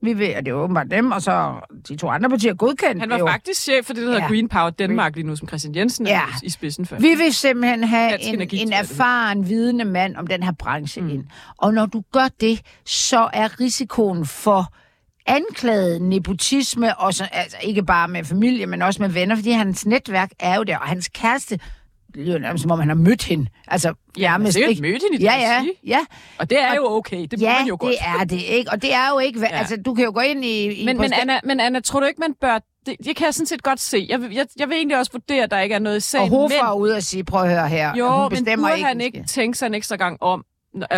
[0.03, 1.55] vi vil, og det er åbenbart dem, og så
[1.89, 3.27] de to andre partier godkendt Han var jo.
[3.27, 4.29] faktisk chef for det, der hedder Ja.
[4.29, 6.21] Green Power Danmark lige nu, som Christian Jensen er Ja.
[6.43, 6.97] i- i spidsen for.
[6.97, 11.01] Vi vil simpelthen have Dansk en, Energi, en erfaren, vidende mand om den her branche
[11.03, 11.09] mm.
[11.11, 11.25] ind.
[11.59, 14.73] Og når du gør det, så er risikoen for
[15.27, 19.87] anklaget nepotisme, og så, altså ikke bare med familie, men også med venner, fordi hans
[19.87, 21.59] netværk er jo der, og hans kæreste,
[22.19, 23.47] det lyder nærmest som om han har mødt hende.
[23.69, 25.71] Altså, Ja, han har sikkert ikke- mødt hende i Ja, det ja, regi.
[25.87, 25.99] ja.
[26.39, 27.91] Og det er jo okay, det Ja, man jo godt.
[27.91, 28.71] det er det, ikke?
[28.71, 29.41] Og det er jo ikke...
[29.41, 29.47] Ja.
[29.51, 29.59] Ja.
[29.59, 30.65] Altså, du kan jo gå ind i...
[30.83, 32.59] i Men, men, Anna, men Anna, tror du ikke, man bør...
[32.87, 34.07] Det, det kan jeg sådan set godt se.
[34.09, 36.29] Jeg, jeg, jeg vil egentlig også vurdere, at der ikke er noget i og sagen.
[36.29, 37.97] Hofer men, er ude og sige, prøv at høre her.
[37.97, 40.45] jo, hun men burde ikke, han ikke tænke sig en ekstra gang om,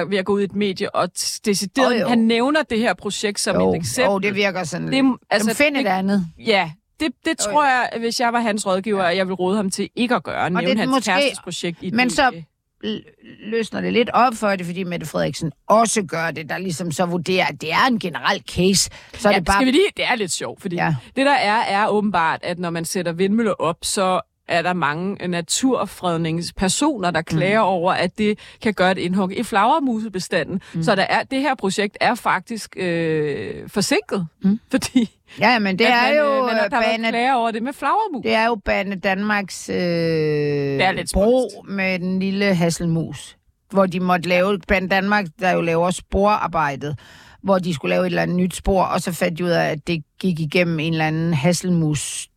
[0.09, 1.09] ved at gå ud i et medie og
[1.45, 2.01] decideret...
[2.01, 2.09] Jo.
[2.09, 4.13] Han nævner det her projekt som Jo, et eksempel.
[4.13, 5.07] jo, det virker sådan Det lidt.
[5.07, 6.27] er- altså, find et det- andet.
[6.47, 6.71] Ja,
[7.01, 9.89] det, det tror jeg, hvis jeg var hans rådgiver, at jeg ville råde ham til
[9.97, 10.51] ikke at gøre.
[10.51, 12.45] Nævne det er hans måske- kærestes projekt i Men så medie.
[12.85, 16.93] l- løsner det lidt op for det, fordi Mette Frederiksen også gør det, der ligesom
[16.93, 18.91] så vurderer, at det er en generel case.
[19.15, 19.57] Så er ja, det bare...
[19.57, 20.95] Skal vi lige, det er lidt sjovt, fordi ja.
[21.17, 24.21] det der er, er åbenbart, at når man sætter vindmøller op, så
[24.51, 27.69] er der mange naturfredningspersoner, der klager mm.
[27.69, 30.61] over, at det kan gøre et indhug i flagermusebestanden.
[30.75, 30.83] Mm.
[30.83, 34.61] Så der er, det her projekt er faktisk øh, forsinket, mm.
[34.71, 37.35] fordi Ja, men det at er man, jo øh, man, der øh, været bane, klager
[37.35, 38.23] over det med flagermus.
[38.23, 43.37] det er jo Bane Danmarks øh, bro med den lille hasselmus,
[43.71, 46.99] hvor de måtte lave, Bane Danmark, der jo laver sporarbejdet,
[47.43, 49.71] hvor de skulle lave et eller andet nyt spor, og så fandt de ud af,
[49.71, 52.29] at det gik igennem en eller anden hasselmus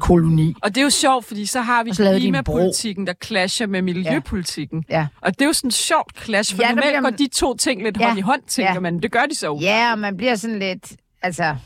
[0.00, 0.54] koloni.
[0.62, 3.82] Og det er jo sjovt, fordi så har vi så en klimapolitikken, der clasher med
[3.82, 4.84] miljøpolitikken.
[4.90, 5.06] Ja.
[5.20, 7.18] Og det er jo sådan et sjovt clash, for Ja, ja, normalt bliver går man-
[7.18, 8.80] de to ting lidt Ja, hånd i hånd, tænker ja.
[8.80, 9.00] man.
[9.00, 9.58] Det gør de så.
[9.60, 11.56] Ja, og man bliver sådan lidt, altså,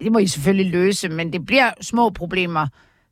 [0.00, 2.66] det må I selvfølgelig løse, men det bliver små problemer,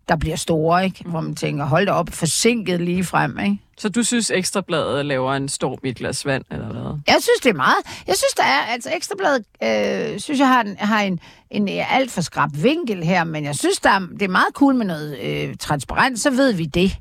[0.09, 1.05] der bliver store, ikke?
[1.05, 3.59] Hvor man tænker, hold da op, forsinket lige frem, ikke?
[3.79, 7.01] Så du synes, Ekstrabladet laver en storm i et glas vand, eller hvad?
[7.07, 7.77] Jeg synes, det er meget.
[8.07, 12.11] Jeg synes, der er, altså Ekstrabladet, øh, synes jeg har en, har en, en alt
[12.11, 15.19] for skrab vinkel her, men jeg synes, der er, det er meget cool med noget
[15.21, 16.97] øh, transparent, så ved vi det.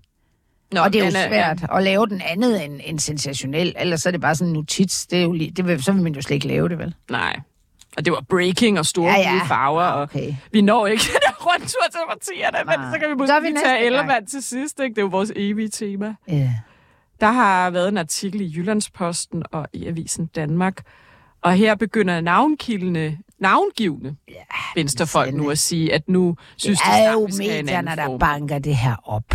[0.71, 4.01] Nå, og det er jo øh, svært at lave den andet end, end sensationel, ellers
[4.01, 5.07] så er det bare sådan en notits.
[5.07, 6.95] Det er jo lige, det vil, så vil man jo slet ikke lave det, vel?
[7.09, 7.39] Nej.
[7.97, 9.83] Og det var breaking og store Ja, ja, farver.
[9.83, 10.33] Og Okay.
[10.51, 12.91] vi når ikke den rundtur til partierne, men Nej.
[12.93, 13.85] så kan vi måske vi tage gang.
[13.85, 14.79] Ellermand til sidst.
[14.79, 14.89] Ikke?
[14.95, 16.15] Det er jo vores evige tema.
[16.27, 16.49] Ja.
[17.21, 20.83] Der har været en artikel i Jyllandsposten og i Avisen Danmark,
[21.41, 24.33] og her begynder navnkildende, navngivende ja,
[24.75, 28.59] venstrefolk nu at sige, at nu synes det de er snart, jo medierne, der banker
[28.59, 29.33] det her op.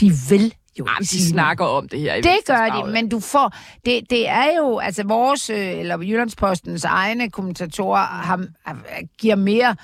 [0.00, 3.20] De vil jo sige de snakker om det her i Det gør de, men du
[3.20, 3.56] får...
[3.84, 4.78] Det, det er jo...
[4.78, 8.78] Altså vores, øh, eller Jyllandspostens egne kommentatorer har, har,
[9.18, 9.76] giver mere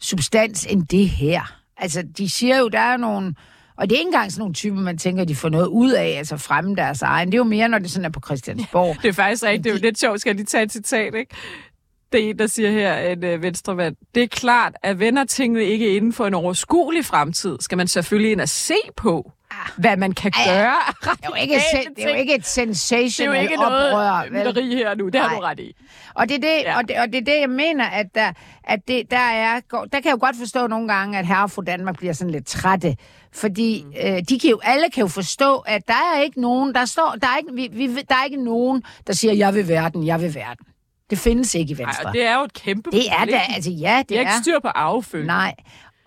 [0.00, 1.58] substans end det her.
[1.76, 3.34] Altså, de siger jo, der er nogle
[3.76, 6.14] Og det er ikke engang sådan nogle typer, man tænker, de får noget ud af,
[6.18, 7.28] altså fremme deres egen.
[7.28, 8.96] Det er jo mere, når det sådan er på Christiansborg.
[9.02, 9.64] Det er faktisk rigtigt.
[9.64, 10.20] Det er jo lidt sjovt.
[10.20, 11.34] Skal jeg lige tage et citat, ikke?
[12.12, 13.96] Det er en, der siger her, en øh, venstremand.
[14.14, 18.32] Det er klart, at vender tingene ikke inden for en overskuelig fremtid, skal man selvfølgelig
[18.32, 19.32] ind og se på,
[19.76, 20.52] hvad man kan Ah, ja.
[20.62, 20.74] gøre.
[21.02, 21.54] Det er jo ikke,
[21.96, 24.30] det er jo ikke et Det er jo sensational ikke noget oprør.
[24.30, 25.08] mytteri her nu.
[25.08, 25.50] Det har du Nej.
[25.50, 25.72] ret i.
[26.14, 26.76] Og det, er det, Ja.
[26.76, 28.32] og, det, og det er det, jeg mener, at, der,
[28.64, 31.50] at det, der, er, der kan jeg jo godt forstå nogle gange, at herre og
[31.50, 32.96] fru Danmark bliver sådan lidt trætte.
[33.34, 33.92] Fordi mm.
[34.04, 37.14] øh, de kan jo, alle kan jo forstå, at der er ikke nogen, der står,
[37.22, 40.20] der er ikke, vi, vi, der er ikke nogen, der siger, jeg vil verden, jeg
[40.20, 40.66] vil verden.
[41.10, 42.06] Det findes ikke i Ej, Venstre.
[42.08, 43.34] og det er jo et kæmpe det er problem.
[43.48, 44.40] da, altså ja, Det er ikke er.
[44.42, 45.26] styr på affølge.
[45.26, 45.54] Nej.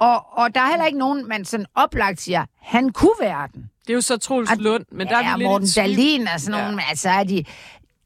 [0.02, 3.70] Og, og der er heller ikke nogen, man sådan oplagt siger, han kunne verden.
[3.82, 5.68] Det er jo så Troels Lund, men der er ja, vi lidt Morten.
[5.76, 6.66] Dahlin og sådan Ja.
[6.66, 7.44] nogle, altså er de...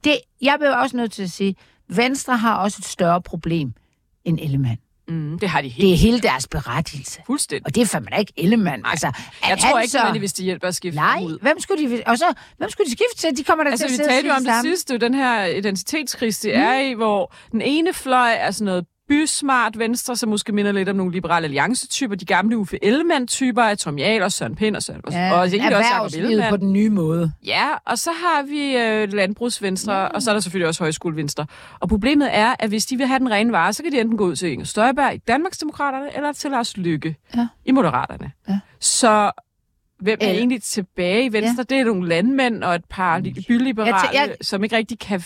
[0.03, 1.55] Det, jeg bliver også nødt til at sige,
[1.89, 3.73] Venstre har også et større problem
[4.25, 4.77] end Ellemann.
[5.07, 7.21] Mm, det har de helt Det er hele deres berettigelse.
[7.25, 7.65] fuldstændig.
[7.65, 8.81] Og det er fandme da ikke Ellemann.
[8.85, 10.15] Altså, at Jeg tror ikke, så...
[10.19, 11.39] hvis de hjælper at skifte Nej, ud.
[11.41, 12.03] hvem skulle de...
[12.05, 13.37] Og så, hvem skulle de skifte til?
[13.37, 15.13] De kommer der Altså, til vi at sidde og talte jo om det sidste, den
[15.13, 20.29] her identitetskris, det er i, hvor den ene fløj er sådan noget bysmart venstre, som
[20.29, 24.31] måske minder lidt om nogle liberale alliancetyper, de gamle Uffe Ellemann-typer af Tom Jahl og
[24.31, 26.49] Søren Pind og Søren, og, Ja, og egentlig også Jacob Ellemann.
[26.49, 27.31] på den nye måde.
[27.45, 31.45] Ja, og så har vi øh, landbrugsvenstre, og så er der selvfølgelig også højskolevenstre.
[31.79, 34.17] Og problemet er, at hvis de vil have den rene vare, så kan de enten
[34.17, 37.47] gå ud til Inger Støjberg i Danmarksdemokraterne, eller til Lars Lykke Ja.
[37.65, 38.31] i Moderaterne.
[38.49, 38.59] Ja.
[38.79, 39.31] Så
[39.99, 41.63] hvem er Eller- egentlig tilbage i Venstre?
[41.63, 45.23] Det er nogle landmænd og et par li- byliberale, Jeg jeg- som ikke rigtig kan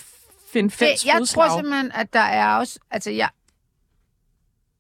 [0.53, 1.47] finde fælles jeg fodslag.
[1.49, 2.79] tror simpelthen, at der er også...
[2.91, 3.29] Altså, jeg,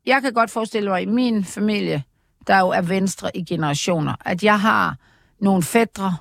[0.09, 2.03] jeg kan godt forestille mig, i min familie,
[2.47, 4.95] der jo er venstre i generationer, at jeg har
[5.41, 6.15] nogle fædre,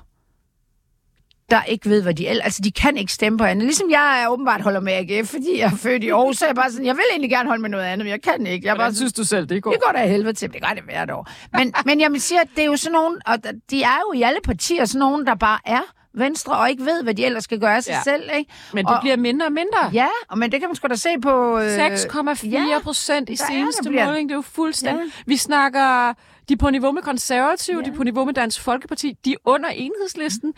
[1.49, 2.41] der ikke ved, hvad de er.
[2.43, 3.65] Altså, de kan ikke stemme på andet.
[3.65, 6.49] Ligesom jeg er åbenbart holder med AGF, fordi jeg er født i Aarhus, så er
[6.49, 8.67] jeg bare sådan, jeg vil egentlig gerne holde med noget andet, men jeg kan ikke.
[8.67, 9.71] Jeg bare Hvordan sådan, synes du selv, det går?
[9.71, 11.29] det går da helvede til, det gør det hvert år.
[11.53, 13.37] Men, men jeg vil sige, at det er jo sådan nogen, og
[13.69, 15.81] de er jo i alle partier sådan nogen, der bare er
[16.13, 18.01] venstre, og ikke ved, hvad de ellers skal gøre af sig Ja.
[18.03, 18.51] selv, ikke?
[18.73, 19.89] Men det og, bliver mindre og mindre.
[19.93, 21.59] Ja, og men det kan man sgu da se på...
[21.59, 24.29] Øh, 6,4 procent i er seneste der bliver- måling.
[24.29, 25.05] Det er jo fuldstændig.
[25.05, 25.11] Ja.
[25.25, 26.13] Vi snakker,
[26.49, 27.83] de er på niveau med konservative, ja.
[27.85, 30.53] de er på niveau med Dansk Folkeparti, de er under enhedslisten.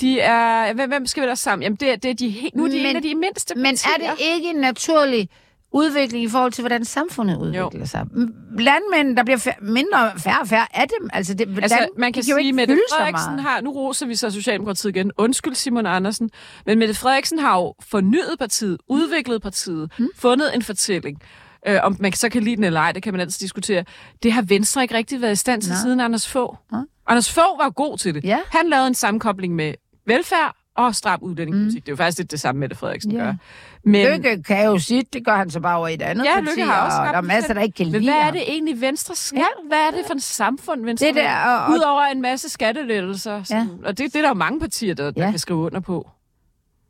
[0.00, 1.62] De er, hvem, hvem skal vi der sammen?
[1.62, 3.64] Jamen, det er, det er de, nu er de Men- en af de mindste Men
[3.64, 3.92] partier.
[4.10, 5.28] er det ikke en naturlig
[5.72, 7.86] udvikling i forhold til, hvordan samfundet udvikler jo.
[7.86, 8.06] sig?
[8.58, 11.10] Landmænd, der bliver fær- mindre færre og færre af dem.
[11.12, 14.06] Altså, det, Altså, land, man kan de jo sige, ikke Mette Frederiksen har, nu roser
[14.06, 16.30] vi så Socialdemokratiet igen, undskyld Simon Andersen,
[16.66, 20.08] men Mette Frederiksen har jo fornyet partiet, udviklet partiet, mm.
[20.16, 21.18] fundet en fortælling.
[21.68, 23.84] Øh, om man så kan lide den eller ej, det kan man altid diskutere.
[24.22, 25.80] Det har Venstre ikke rigtig været i stand til Nej.
[25.82, 26.56] siden Anders Fogh.
[26.72, 26.80] Nej.
[27.06, 28.24] Anders Fogh var god til det.
[28.24, 28.38] Ja.
[28.50, 29.74] Han lavede en sammenkobling med
[30.06, 31.80] velfærd og stram udlændingepolitik.
[31.80, 31.82] Mm.
[31.82, 33.18] Det er jo faktisk lidt det samme, Mette Frederiksen Ja.
[33.18, 33.34] gør.
[33.86, 36.34] Men, Lykke kan jo sige, det gør han så bare over i et andet Ja,
[36.34, 38.30] parti, Lykke har også og der er masser, der ikke kan men lide hvad er
[38.30, 39.38] det egentlig, Venstre skal?
[39.38, 39.68] Ja.
[39.68, 43.42] Hvad er det for en samfund, Venstre Det der, og- og- Udover en masse skattelettelser.
[43.42, 45.30] Sådan, Og det, det er der jo mange partier, der, der Ja.
[45.30, 46.10] kan skrive under på.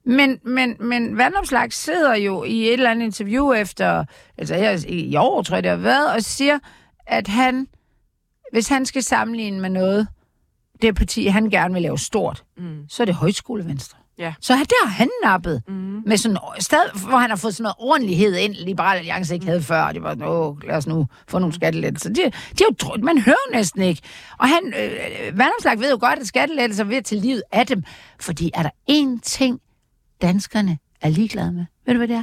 [0.05, 4.05] Men, men, men Vandopslag sidder jo i et eller andet interview efter,
[4.39, 6.59] altså her i i år, tror jeg det har været, og siger,
[7.07, 7.67] at han,
[8.53, 10.09] hvis han skal sammenligne med noget,
[10.83, 12.89] det parti, han gerne vil lave stort, Mm.
[12.89, 13.99] så er det højskolevenstre.
[14.19, 14.35] Ja.
[14.41, 15.62] Så det har han nappet.
[15.69, 16.03] Mm.
[16.07, 19.62] Med sådan, sted, hvor han har fået sådan noget ordentlighed ind, Liberal Alliance ikke havde
[19.62, 19.93] før.
[19.93, 22.09] Det var sådan, åh, lad os nu få nogle skattelettelser.
[22.09, 24.03] Det, det er jo, tro- man hører næsten ikke.
[24.39, 27.67] Og han, øh, Vandomslag ved jo godt, at skattelettelser er ved at tage livet af
[27.67, 27.83] dem.
[28.21, 29.61] Fordi er der én ting,
[30.23, 32.23] danskerne er ligeglade med, ved du hvad det er?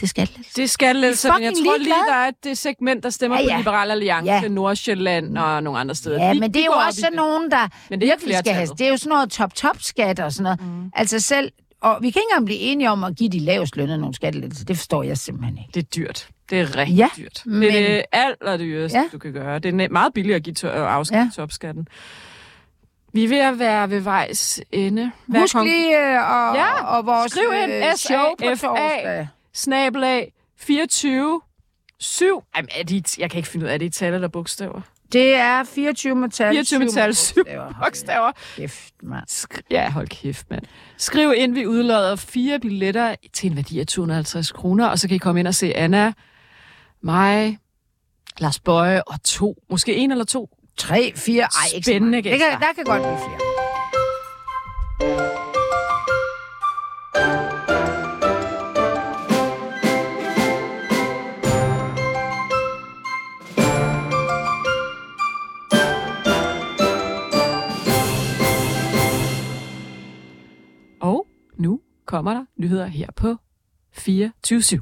[0.00, 0.52] Det er skattelettelser.
[0.56, 3.52] Det er skattelettelser, men jeg tror lige, der er det segment, der stemmer Ja, ja,
[3.54, 4.48] på Liberal Alliance, Ja.
[4.48, 6.24] Nordsjælland og nogle andre steder.
[6.26, 8.36] Ja, De- men de det er jo også sådan nogen, der Men det er virkelig
[8.38, 8.66] skal have.
[8.66, 10.60] Det er jo sådan noget top-top-skat og sådan noget.
[10.60, 10.90] Mm.
[10.94, 13.98] Altså selv, og vi kan ikke engang blive enige om at give de lavest lønnede
[13.98, 14.64] nogle skattelettelser.
[14.64, 15.70] Det forstår jeg simpelthen ikke.
[15.74, 16.28] Det er dyrt.
[16.50, 17.42] Det er rigtig Ja, dyrt.
[17.46, 19.04] men- Det er det allerdyreste, Ja.
[19.12, 19.58] du kan gøre.
[19.58, 21.42] Det er meget billigere at give to- at afskaffe Ja.
[21.42, 21.88] topskatten.
[23.12, 25.10] Vi er ved at være ved vejs ende.
[25.26, 29.28] Hvad Husk lige øh, og, Ja, og vores skriv ind, øh, show på torsdag.
[29.54, 31.40] Snabelag 24
[31.98, 32.42] 7.
[32.56, 34.80] Jamen, er de, jeg kan ikke finde ud af, er det i tal eller bogstaver?
[35.12, 36.52] Det er 24 med tal.
[36.52, 37.72] 24 med syv tal, 7 bogstaver.
[37.84, 38.32] bogstaver.
[38.56, 39.24] Kæft, mand.
[39.30, 40.62] Sk- ja, hold kæft, mand.
[40.96, 45.14] Skriv ind, vi udlader fire billetter til en værdi af 250 kroner, og så kan
[45.14, 46.12] I komme ind og se Anna,
[47.02, 47.58] mig,
[48.38, 50.50] Lars Bøje og to, måske en eller to.
[50.76, 52.58] 3, 4, ej, ikke Spændende det gæster.
[52.58, 53.50] Der kan godt blive flere.
[71.60, 73.36] Nu kommer der nyheder her på
[73.92, 74.80] 24 med.